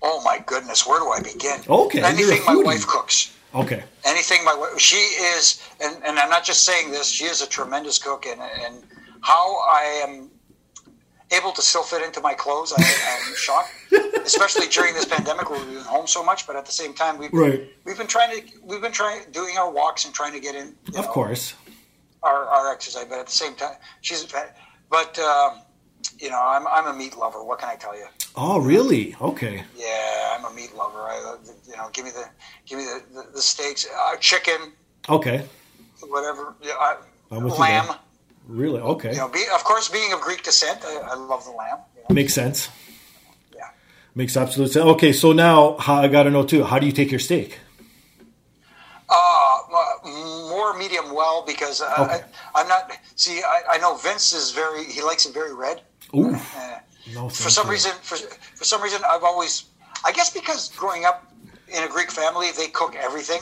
[0.03, 1.61] Oh my goodness, where do I begin?
[1.69, 3.35] Okay, anything my wife cooks.
[3.55, 4.79] Okay, Anything my wife.
[4.79, 7.09] She is, and, and I'm not just saying this.
[7.11, 8.83] She is a tremendous cook, and and
[9.23, 10.31] how I am
[11.31, 13.71] able to still fit into my clothes, I, I'm shocked.
[14.25, 16.47] Especially during this pandemic, where we've been home so much.
[16.47, 17.69] But at the same time, we've Right.
[17.85, 20.75] we've been trying to we've been trying doing our walks and trying to get in.
[20.89, 21.55] of know, course.
[22.23, 24.27] our, our exercise, but at the same time, she's a.
[24.91, 25.61] But um,
[26.19, 27.43] you know, I'm I'm a meat lover.
[27.43, 28.07] What can I tell you?
[28.37, 29.17] Oh, really?
[29.21, 29.65] Okay.
[29.75, 29.98] Yeah,
[31.69, 32.25] you know, give me the
[32.67, 34.73] give me the the, the steaks, uh, chicken,
[35.09, 35.45] Okay.
[36.09, 36.55] whatever.
[36.63, 36.97] Yeah, I,
[37.31, 37.87] I'm with you lamb.
[37.87, 37.97] there.
[38.49, 38.81] Really?
[38.81, 39.13] Okay.
[39.13, 41.79] You know, be, of course, being of Greek descent, I, I love the lamb.
[41.95, 42.15] You know?
[42.15, 42.69] Makes sense.
[43.55, 43.69] Yeah.
[44.15, 44.85] Makes absolute sense.
[44.87, 46.65] Okay, so now how, I got to know too.
[46.65, 47.59] How do you take your steak?
[49.11, 49.59] Uh,
[50.51, 52.21] more medium well because uh, Okay.
[52.55, 52.93] I, I'm not.
[53.17, 54.85] See, I, I know Vince is very.
[54.85, 55.83] He likes it very red.
[56.15, 56.35] Ooh.
[56.35, 56.79] Uh,
[57.15, 57.73] No, for some you.
[57.73, 58.17] reason, for,
[58.55, 59.65] for some reason, I've always,
[60.05, 61.31] I guess, because growing up
[61.69, 63.41] in a Greek family, they cook everything.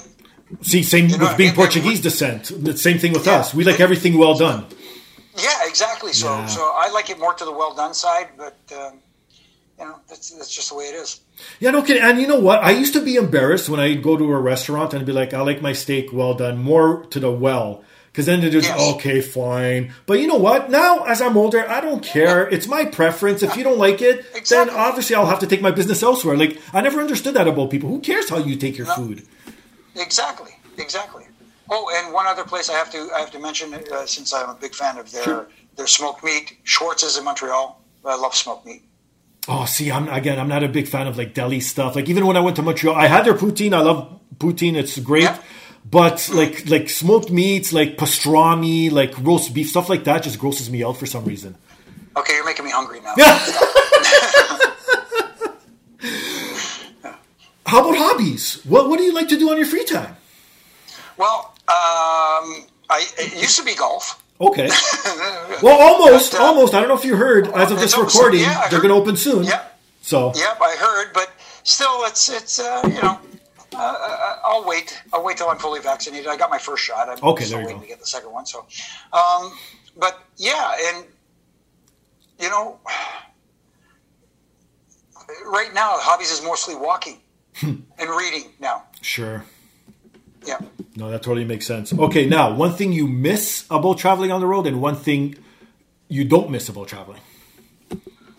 [0.63, 2.53] See, same know, with being it- it- Portuguese descent.
[2.65, 3.37] The same thing with Yeah.
[3.41, 3.53] us.
[3.55, 4.67] We like everything well done.
[5.37, 6.13] Yeah, exactly.
[6.13, 6.47] So, Yeah.
[6.47, 9.01] so I like it more to the well done side, but um,
[9.79, 11.21] you know, that's that's just the way it is.
[11.61, 12.03] Yeah, no kidding.
[12.03, 12.63] And you know what?
[12.65, 15.41] I used to be embarrassed when I'd go to a restaurant and be like, I
[15.43, 17.83] like my steak well done, more to the well.
[18.17, 18.95] Because then they're just, Yes.
[18.95, 19.93] okay, fine.
[20.07, 20.71] But you know what?
[20.71, 22.49] Now, as I'm older, I don't care.
[22.49, 23.43] It's my preference.
[23.43, 26.35] If you don't like it, then obviously I'll have to take my business elsewhere.
[26.35, 27.91] Like, I never understood that about people.
[27.91, 29.27] Who cares how you take your food?
[29.97, 31.25] Exactly, exactly.
[31.69, 34.49] Oh, and one other place I have to I have to mention uh, since I'm
[34.49, 35.49] a big fan of their Sure.
[35.77, 36.57] their smoked meat.
[36.65, 37.79] Schwartz's in Montreal.
[38.05, 38.83] I love smoked meat.
[39.49, 41.97] Oh, see, I'm again, I'm not a big fan of like deli stuff.
[41.97, 43.75] Like, even when I went to Montreal, I had their poutine.
[43.75, 44.75] I love poutine.
[44.77, 45.25] It's great.
[45.25, 45.39] Yeah.
[45.89, 50.69] But like like smoked meats, like pastrami, like roast beef, stuff like that just grosses
[50.69, 51.55] me out for some reason.
[52.17, 53.15] Okay, you're making me hungry now.
[57.67, 58.61] How about hobbies?
[58.65, 60.17] What what do you like to do on your free time?
[61.17, 64.23] Well, um, I it used to be golf.
[64.41, 64.69] Okay.
[65.63, 66.75] Well, almost, But, uh, almost.
[66.75, 67.49] I don't know if you heard.
[67.49, 69.45] As of this recording, yeah, they're going to open soon.
[69.45, 69.65] Yeah.
[70.03, 71.33] So Yep, I heard, but
[71.63, 73.19] still, it's it's uh, you know,
[73.75, 75.01] uh, uh, I'll wait.
[75.13, 76.27] I'll wait till I'm fully vaccinated.
[76.29, 77.09] I got my first shot.
[77.09, 77.85] I'm Okay, still there you waiting go.
[77.87, 78.47] to get the second one.
[78.47, 78.67] So,
[79.13, 79.53] um,
[79.97, 81.05] but yeah, and
[82.41, 82.79] you know,
[85.47, 87.21] right now hobbies is mostly walking
[87.57, 87.77] Hmm.
[87.99, 88.83] and reading now.
[89.01, 89.45] sure.
[90.47, 90.59] Yeah.
[90.95, 91.93] No, that totally makes sense.
[91.93, 95.37] Okay, now one thing you miss about traveling on the road, and one thing
[96.09, 97.21] you don't miss about traveling.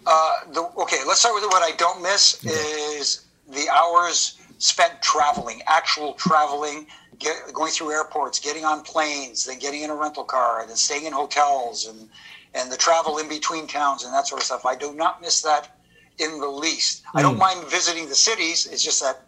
[0.06, 5.62] Uh, the, okay, let's start with what I don't miss is the hours spent traveling,
[5.68, 6.88] actual traveling,
[7.20, 10.78] get, going through airports, getting on planes, then getting in a rental car, and then
[10.78, 12.10] staying in hotels, and
[12.54, 14.66] and the travel in between towns and that sort of stuff.
[14.66, 15.80] I do not miss that
[16.18, 17.04] in the least.
[17.14, 18.66] I don't mind visiting the cities.
[18.66, 19.22] It's just that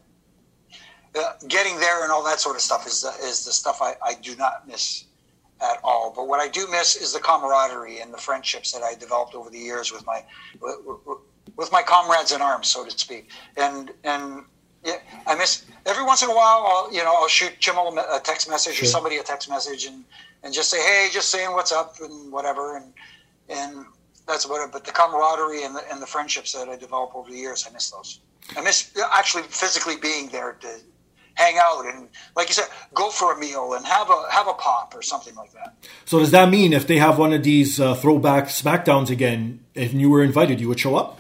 [1.16, 3.94] uh, getting there and all that sort of stuff is the, is the stuff I,
[4.04, 5.06] I do not miss
[5.62, 6.12] at all.
[6.16, 9.50] But what I do miss is the camaraderie and the friendships that I developed over
[9.50, 10.24] the years with my
[10.62, 10.80] with-
[11.56, 13.30] with my comrades in arms, so to speak.
[13.58, 14.46] And and
[14.84, 14.96] yeah,
[15.28, 16.66] I miss every once in a while.
[16.68, 18.86] I'll you know I'll shoot a a text message Sure.
[18.86, 20.04] or somebody a text message and
[20.44, 22.94] and just say hey, just saying what's up and whatever and
[23.50, 23.86] and
[24.28, 24.72] that's about it.
[24.72, 27.74] But the camaraderie and the and the friendships that I developed over the years, I
[27.74, 28.20] miss those.
[28.58, 30.68] I miss actually physically being there to
[31.36, 34.54] hang out and, like you said, go for a meal and have a have a
[34.54, 35.74] pop or something like that.
[36.06, 39.94] So does that mean if they have one of these uh, throwback Smackdowns again, if
[39.94, 41.20] you were invited, you would show up?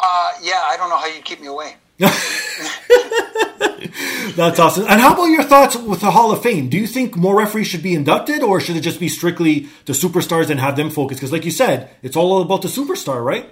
[0.00, 1.76] Uh, yeah, I don't know how you'd keep me away.
[4.36, 4.86] That's awesome.
[4.88, 6.68] And how about your thoughts with the Hall of Fame?
[6.68, 9.92] Do you think more referees should be inducted, or should it just be strictly the
[9.92, 11.18] superstars and have them focus?
[11.18, 13.50] Because, like you said, it's all about the superstar, right?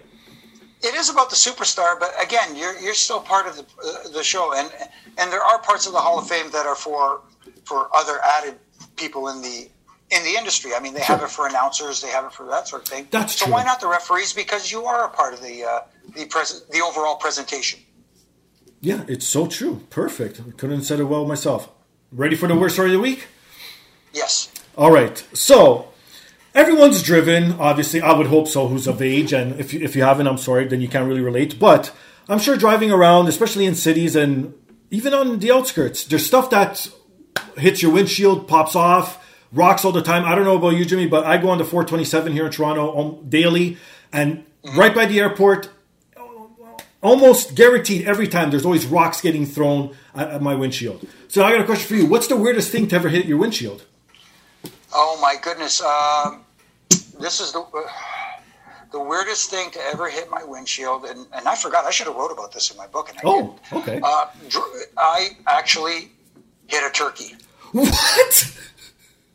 [0.83, 4.23] It is about the superstar, but again, you're you're still part of the uh, the
[4.23, 4.71] show, and
[5.19, 7.21] and there are parts of the Hall of Fame that are for
[7.65, 8.55] for other added
[8.97, 9.69] people in the
[10.11, 10.73] in the industry.
[10.75, 11.17] I mean, they sure.
[11.17, 13.07] have it for announcers, they have it for that sort of thing.
[13.11, 13.55] That's so true.
[13.55, 14.33] why not the referees?
[14.33, 15.81] Because you are a part of the uh,
[16.17, 17.81] the pres- the overall presentation.
[18.81, 19.83] Yeah, it's so true.
[19.91, 20.57] Perfect.
[20.57, 21.68] Couldn't have said it well myself.
[22.12, 23.26] Ready for the worst story of the week?
[24.12, 24.51] Yes.
[24.76, 25.18] All right.
[25.33, 25.89] So
[26.55, 27.53] everyone's driven.
[27.53, 28.68] Obviously, I would hope so.
[28.68, 31.20] Who's of age, and if you, if you haven't, I'm sorry, then you can't really
[31.20, 31.59] relate.
[31.59, 31.93] But
[32.28, 34.55] I'm sure driving around, especially in cities and
[34.91, 36.89] even on the outskirts, there's stuff that
[37.57, 40.24] hits your windshield, pops off, rocks all the time.
[40.24, 42.99] I don't know about you, Jimmy, but I go on the 427 here in Toronto
[42.99, 43.76] um, daily,
[44.12, 44.45] and
[44.76, 45.70] right by the airport,
[47.03, 51.07] almost guaranteed every time there's always rocks getting thrown at, my windshield.
[51.29, 52.07] So I got a question for you.
[52.07, 53.85] What's the weirdest thing to ever hit your windshield?
[54.93, 55.81] Oh my goodness.
[55.81, 56.45] Um,
[57.21, 57.83] this is the uh,
[58.93, 61.85] the weirdest thing to ever hit my windshield, and, and I forgot.
[61.85, 63.83] I should have wrote about this in my book, and I oh, didn't.
[63.83, 64.01] okay.
[64.03, 64.27] Uh,
[64.99, 66.11] I actually
[66.67, 67.37] hit a turkey.
[67.73, 68.57] What?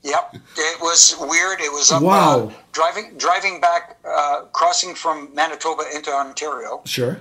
[0.03, 1.61] Yep, it was weird.
[1.61, 2.47] It was up, wow.
[2.47, 6.81] Uh, driving driving back, uh, crossing from Manitoba into Ontario.
[6.85, 7.17] Sure.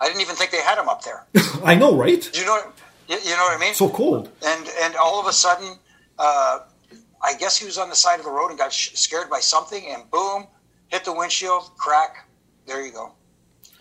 [0.00, 1.26] I didn't even think they had them up there.
[1.64, 2.30] I know, right?
[2.36, 2.72] You know,
[3.08, 3.74] you, you know what I mean?
[3.74, 4.30] So cold.
[4.44, 5.76] And and all of a sudden,
[6.18, 6.60] uh,
[7.22, 9.40] I guess he was on the side of the road and got sh- scared by
[9.40, 10.46] something, and boom,
[10.88, 12.28] hit the windshield, crack.
[12.66, 13.12] There you go.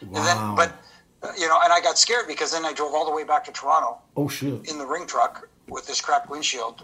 [0.01, 0.17] Wow.
[0.17, 0.73] And then, but
[1.21, 3.43] uh, you know, and I got scared because then I drove all the way back
[3.45, 3.99] to Toronto.
[4.15, 4.69] Oh shit!
[4.69, 6.81] In the ring truck with this cracked windshield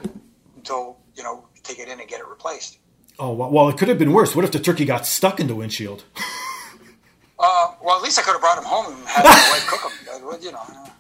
[0.56, 2.78] until you know take it in and get it replaced.
[3.20, 4.36] Oh well, it could have been worse.
[4.36, 6.04] What if the turkey got stuck in the windshield?
[7.46, 9.92] Uh, well, at least I could have brought him home and had my wife cook
[9.92, 10.40] him.
[10.42, 10.94] You know.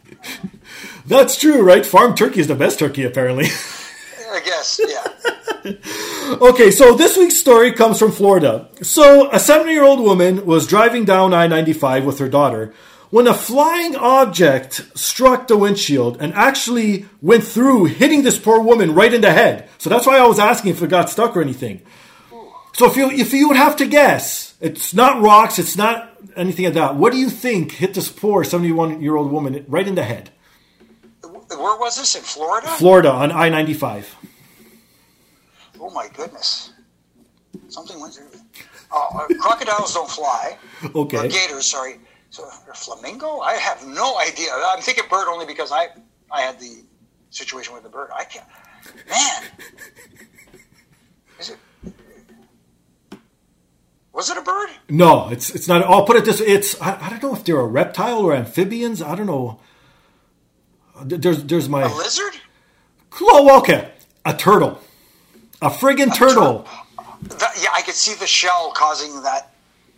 [1.06, 1.86] That's true, right?
[1.86, 3.46] Farm turkey is the best turkey, apparently.
[3.46, 6.38] I guess, yeah.
[6.42, 8.68] okay, so this week's story comes from Florida.
[8.82, 12.74] So, a 70 year old woman was driving down I 95 with her daughter
[13.10, 18.96] when a flying object struck the windshield and actually went through, hitting this poor woman
[18.96, 19.70] right in the head.
[19.78, 21.82] So, that's why I was asking if it got stuck or anything.
[22.74, 26.66] So, if you, if you would have to guess, it's not rocks, it's not anything
[26.66, 26.96] like that.
[26.96, 30.30] What do you think hit this poor 71 year old woman right in the head?
[31.22, 32.16] Where was this?
[32.16, 32.68] In Florida?
[32.68, 34.16] Florida on I 95.
[35.82, 36.72] Oh my goodness.
[37.68, 38.30] Something went through.
[38.90, 40.58] Oh, uh, crocodiles don't fly.
[40.96, 41.18] Okay.
[41.18, 42.00] Or gators, sorry.
[42.30, 43.40] So, a flamingo?
[43.40, 44.50] I have no idea.
[44.54, 45.88] I'm thinking bird only because I,
[46.32, 46.84] I had the
[47.30, 48.10] situation with the bird.
[48.16, 48.48] I can't.
[49.10, 49.44] Man.
[51.40, 51.58] Is it.
[54.14, 54.70] Was it a bird?
[54.90, 55.84] No, it's it's not.
[55.84, 59.02] I'll put it this: it's I, I don't know if they're a reptile or amphibians.
[59.02, 59.60] I don't know.
[61.04, 62.34] There's there's my a lizard.
[63.22, 63.92] Oh, okay,
[64.26, 64.80] a turtle,
[65.62, 66.68] a friggin' a turtle.
[67.24, 69.50] That, yeah, I could see the shell causing that.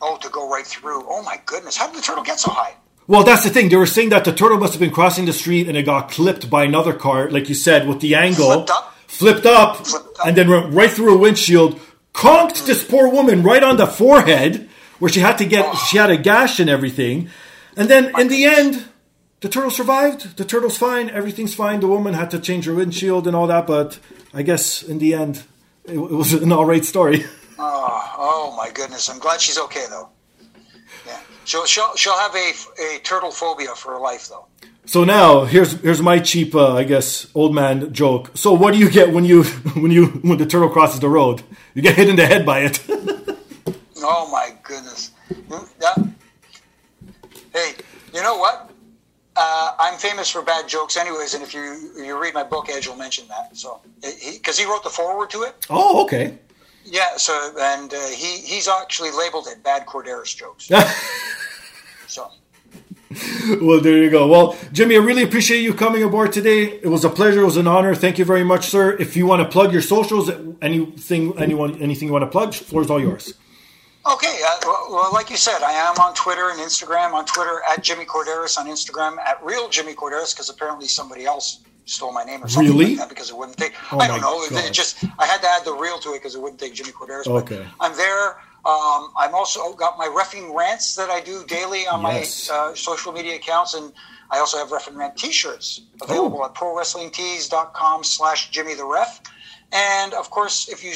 [0.01, 1.05] Oh, to go right through.
[1.09, 1.76] Oh my goodness!
[1.76, 2.76] How did the turtle get so high?
[3.07, 3.70] Well, that's the thing.
[3.70, 6.09] They were saying that the turtle must have been crossing the street and it got
[6.09, 8.51] clipped by another car, like you said, with the angle.
[8.51, 8.93] Flipped up.
[9.07, 10.28] Flipped up, flipped up.
[10.28, 11.80] and then went right through a windshield
[12.16, 15.76] conked this poor woman right on the forehead where she had to get oh.
[15.89, 17.30] she had a gash and everything.
[17.76, 18.86] And then in the end
[19.41, 20.38] the turtle survived.
[20.38, 21.09] The turtle's fine.
[21.09, 21.82] Everything's fine.
[21.82, 23.99] The woman had to change her windshield and all that but
[24.34, 25.43] i guess in the end
[25.86, 27.26] it, it was an all right story.
[27.59, 29.09] Oh, oh my goodness.
[29.09, 30.09] I'm glad she's okay though
[31.45, 34.45] she'll, she'll, she'll have a, a turtle phobia for her life though
[34.85, 38.31] so now here's here's my cheap, uh, I guess, old man joke.
[38.35, 39.43] So what do you get when you
[39.75, 41.43] when you when the turtle crosses the road?
[41.73, 42.83] You get hit in the head by it.
[43.97, 45.11] oh my goodness!
[47.53, 47.73] Hey,
[48.13, 48.71] you know what?
[49.35, 51.33] Uh, I'm famous for bad jokes, anyways.
[51.33, 53.57] And if you you read my book, Edge will mention that.
[53.57, 55.65] So because he, he, wrote the foreword to it.
[55.69, 56.37] Oh, okay.
[56.86, 57.17] Yeah.
[57.17, 60.69] So and uh, he he's actually labeled it bad Korderas jokes.
[62.07, 62.31] so
[63.61, 64.27] well, there you go.
[64.27, 66.63] Well, Jimmy, I really appreciate you coming aboard today.
[66.63, 67.41] It was a pleasure.
[67.41, 67.95] It was an honor.
[67.95, 68.95] Thank you very much, sir.
[68.97, 70.29] If you want to plug your socials,
[70.61, 73.33] anything, anyone, anything you want to plug, floor is all yours.
[74.11, 74.39] Okay.
[74.47, 74.57] Uh,
[74.89, 77.13] well, like you said, I am on Twitter and Instagram.
[77.13, 78.57] On Twitter at Jimmy Korderas.
[78.57, 82.71] On Instagram at Real Jimmy Korderas, because apparently somebody else stole my name or something
[82.73, 82.91] Really?
[82.91, 83.73] like that because it wouldn't take.
[83.91, 84.41] Oh I don't know.
[84.43, 84.65] It- God.
[84.65, 86.91] It just I had to add the real to it because it wouldn't take Jimmy
[86.91, 87.25] Korderas.
[87.25, 87.65] But Okay.
[87.79, 88.38] I'm there.
[88.65, 92.49] Um, I'm also got my Reffin Rants that I do daily on Yes.
[92.49, 93.93] my uh, social media accounts, and
[94.31, 96.45] I also have Reffin Rant T-shirts available Oh.
[96.45, 99.21] at ProWrestlingTees.com slash Jimmy the Ref.
[99.71, 100.93] And of course, if you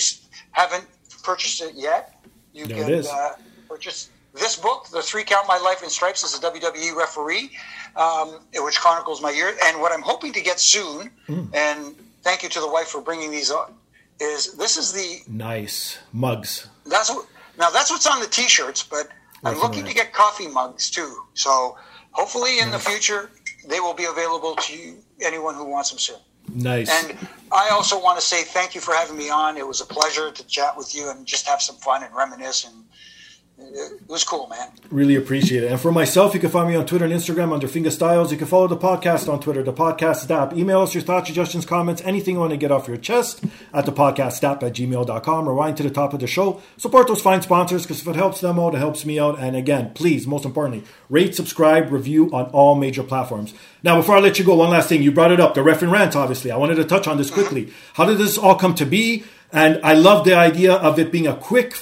[0.52, 0.86] haven't
[1.24, 2.16] purchased it yet,
[2.54, 3.36] you There can uh,
[3.68, 7.52] purchase this book, The Three Count My Life in Stripes as a WWE referee,
[8.00, 9.56] um, which chronicles my year.
[9.66, 11.46] And what I'm hoping to get soon, Hmm.
[11.54, 11.80] and
[12.24, 13.74] thank you to the wife for bringing these up,
[14.20, 16.68] is this is the Nice mugs.
[16.86, 17.26] that's what
[17.58, 19.06] now that's what's on the t-shirts, but
[19.46, 19.90] I'm looking right.
[19.90, 21.12] to get coffee mugs too.
[21.34, 21.78] So
[22.12, 23.32] hopefully in the future
[23.68, 26.20] they will be available to you, anyone who wants them soon.
[26.54, 26.90] Nice.
[26.90, 27.16] And
[27.52, 29.56] I also want to say thank you for having me on.
[29.58, 32.66] It was a pleasure to chat with you and just have some fun and reminisce.
[32.66, 32.86] And
[33.62, 34.70] it was cool, man.
[34.90, 35.72] Really appreciate it.
[35.72, 38.32] And for myself, you can find me on Twitter and Instagram under Fingastylz.
[38.32, 40.58] You can follow the podcast on Twitter, dapodcastdap.
[40.58, 43.44] Email us your thoughts, suggestions, comments, anything you want to get off your chest
[43.74, 45.48] at dapodcastdap at gmail.com.
[45.48, 46.62] Rewind to the top of the show.
[46.78, 49.40] Support those fine sponsors because if it helps them out, it helps me out.
[49.40, 53.54] And again, please, most importantly, rate, subscribe, review on all major platforms.
[53.84, 55.04] Now, before I let you go, one last thing.
[55.04, 56.52] You brought it up, the Reffin Rant, obviously.
[56.52, 57.72] I wanted to touch on this quickly.
[57.94, 59.24] How did this all come to be?
[59.52, 61.74] And I love the idea of it being a quick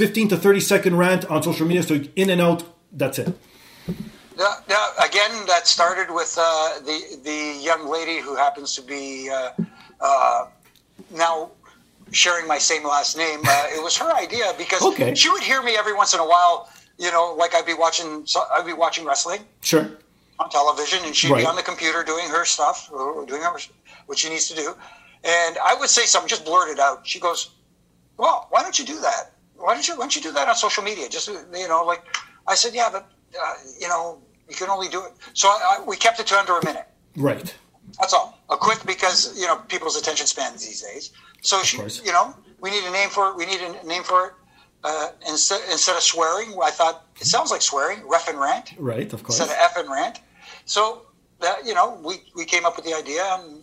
[0.00, 1.82] 15 to 30 second rant on social media.
[1.82, 3.36] So in and out, that's it.
[4.38, 9.28] Yeah, yeah, again, that started with uh, the the young lady who happens to be
[9.28, 9.50] uh,
[10.00, 10.46] uh,
[11.10, 11.50] now
[12.12, 13.40] sharing my same last name.
[13.44, 15.14] Uh, it was her idea because Okay.
[15.14, 16.70] she would hear me every once in a while.
[16.96, 19.86] You know, like I'd be watching, so I'd be watching wrestling Sure.
[20.38, 21.42] on television, and she'd Right.
[21.44, 23.52] be on the computer doing her stuff, or doing her,
[24.06, 24.68] what she needs to do.
[25.24, 26.98] And I would say something, just blurt it out.
[27.12, 27.40] She goes,
[28.16, 29.24] "Well, why don't you do that?
[29.60, 31.08] Why don't you why don't you do that on social media?
[31.08, 32.02] Just you know, like
[32.46, 35.12] I said, yeah, but uh, you know, you can only do it.
[35.34, 36.86] So I, I, we kept it to under a minute.
[37.16, 37.54] Right.
[37.98, 38.38] That's all.
[38.50, 41.12] A quick because you know people's attention spans these days.
[41.42, 43.36] So she, you know, we need a name for it.
[43.36, 44.32] We need a name for it.
[44.82, 48.00] Uh, instead instead of swearing, I thought it sounds like swearing.
[48.00, 49.12] Reffin Rant Right.
[49.12, 49.38] Of course.
[49.38, 50.20] instead of F and rant.
[50.64, 51.02] So
[51.40, 53.59] that you know, we we came up with the idea, and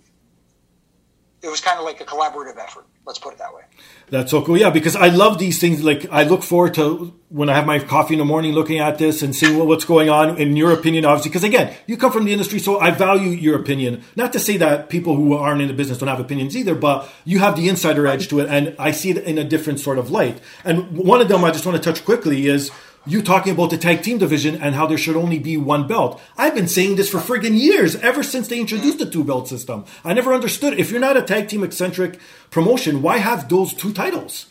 [1.42, 2.86] it was kind of like a collaborative effort.
[3.06, 3.62] Let's put it that way.
[4.10, 4.58] That's so cool.
[4.58, 5.84] Yeah, because I love these things.
[5.84, 8.98] Like I look forward to when I have my coffee in the morning, looking at
[8.98, 10.38] this and seeing what, what's going on.
[10.38, 13.60] In your opinion, obviously, because again, you come from the industry, so I value your
[13.60, 14.04] opinion.
[14.16, 17.08] Not to say that people who aren't in the business don't have opinions either, but
[17.24, 20.00] you have the insider edge to it, and I see it in a different sort
[20.00, 20.42] of light.
[20.66, 22.72] And one of them I just want to touch quickly is
[23.08, 26.22] you talking about the tag team division and how there should only be one belt.
[26.38, 29.86] I've been saying this for friggin' years, ever since they introduced the two belt system.
[30.04, 30.80] I never understood.
[30.80, 32.20] If you're not a tag team eccentric
[32.52, 34.48] promotion, why have those two titles?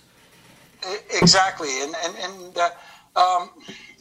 [1.22, 2.70] Exactly, and and and uh,
[3.18, 3.50] um,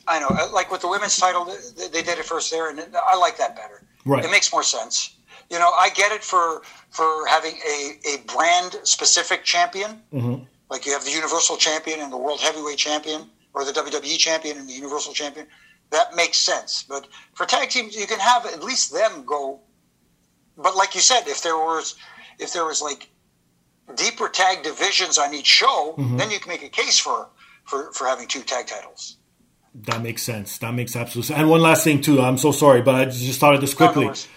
[0.07, 2.79] I know, uh, like with the women's title, they, they did it first there, and
[3.07, 3.81] I like that better.
[4.05, 4.23] Right.
[4.23, 5.15] It makes more sense.
[5.49, 10.43] You know, I get it for for having a a brand specific champion, Mm-hmm.
[10.69, 14.57] like you have the Universal Champion and the World Heavyweight Champion, or the WWE Champion
[14.57, 15.47] and the Universal Champion.
[15.91, 16.83] That makes sense.
[16.87, 19.61] But for tag teams, you can have at least them go.
[20.57, 21.95] But like you said, if there was
[22.39, 23.09] if there was like
[23.95, 26.17] deeper tag divisions on each show, Mm-hmm.
[26.17, 27.29] then you can make a case for,
[27.65, 29.17] for, for having two tag titles.
[29.75, 30.57] That makes sense.
[30.57, 31.39] That makes absolute sense.
[31.39, 32.19] And one last thing too.
[32.21, 34.05] I'm so sorry, but I just thought of this No, no quickly.
[34.07, 34.27] worries.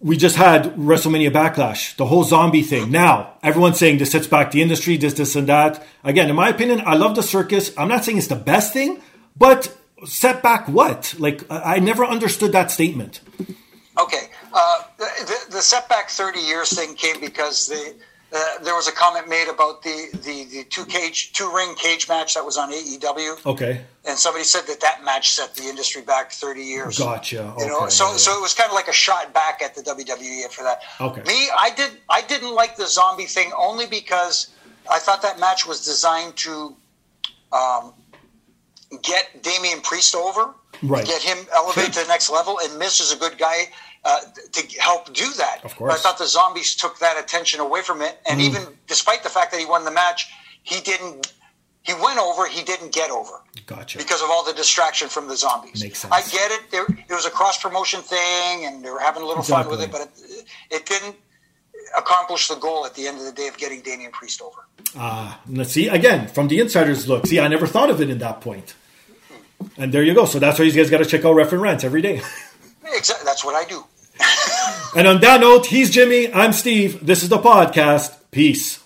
[0.00, 2.90] We just had WrestleMania Backlash, the whole zombie thing.
[2.90, 5.84] Now, everyone's saying this sets back the industry, this, this, and that.
[6.04, 7.72] Again, in my opinion, I love the circus.
[7.76, 9.02] I'm not saying it's the best thing,
[9.36, 11.14] but set back what?
[11.18, 13.20] Like, I never understood that statement.
[14.00, 17.94] Okay, uh, the, the, setback thirty years thing came because the
[18.34, 22.08] uh, there was a comment made about the, the, the two cage two ring cage
[22.08, 23.80] match that was on AEW, Okay.
[24.04, 26.98] and somebody said that that match set the industry back thirty years.
[26.98, 27.54] Gotcha.
[27.58, 29.82] You know, so yeah, so it was kind of like a shot back at the
[29.82, 30.82] WWE for that.
[31.00, 31.22] Okay.
[31.22, 34.50] Me, I did I didn't like the zombie thing only because
[34.90, 36.76] I thought that match was designed to
[37.52, 37.94] um,
[39.02, 41.04] get Damian Priest over, Right.
[41.06, 43.68] get him elevated to the next level, and Miz is a good guy
[44.08, 44.20] uh,
[44.52, 45.60] to help do that.
[45.64, 45.92] Of course.
[45.92, 45.94] Mm.
[45.94, 49.28] But I thought the zombies took that attention away from it, and even despite the
[49.28, 50.32] fact that he won the match,
[50.62, 51.32] he didn't.
[51.82, 52.46] He went over.
[52.46, 53.96] He didn't get over Gotcha.
[53.96, 55.82] because of all the distraction from the zombies.
[55.82, 56.12] Makes sense.
[56.12, 56.70] I get it.
[56.70, 59.80] There, it was a cross promotion thing, and they were having a little fun with
[59.80, 61.16] it, but it, it didn't
[61.96, 64.66] accomplish the goal at the end of the day of getting Damian Priest over.
[64.96, 67.26] Ah, let's see again from the insider's look.
[67.26, 68.74] See, I never thought of it in that point.
[69.76, 70.24] And there you go.
[70.24, 72.20] So that's why you guys got to check out Reffin Rants every day.
[72.90, 73.24] Exactly.
[73.26, 73.84] That's what I do.
[74.96, 76.32] And on that note, he's Jimmy.
[76.32, 77.04] I'm Steve.
[77.04, 78.16] This is the podcast.
[78.30, 78.80] Peace.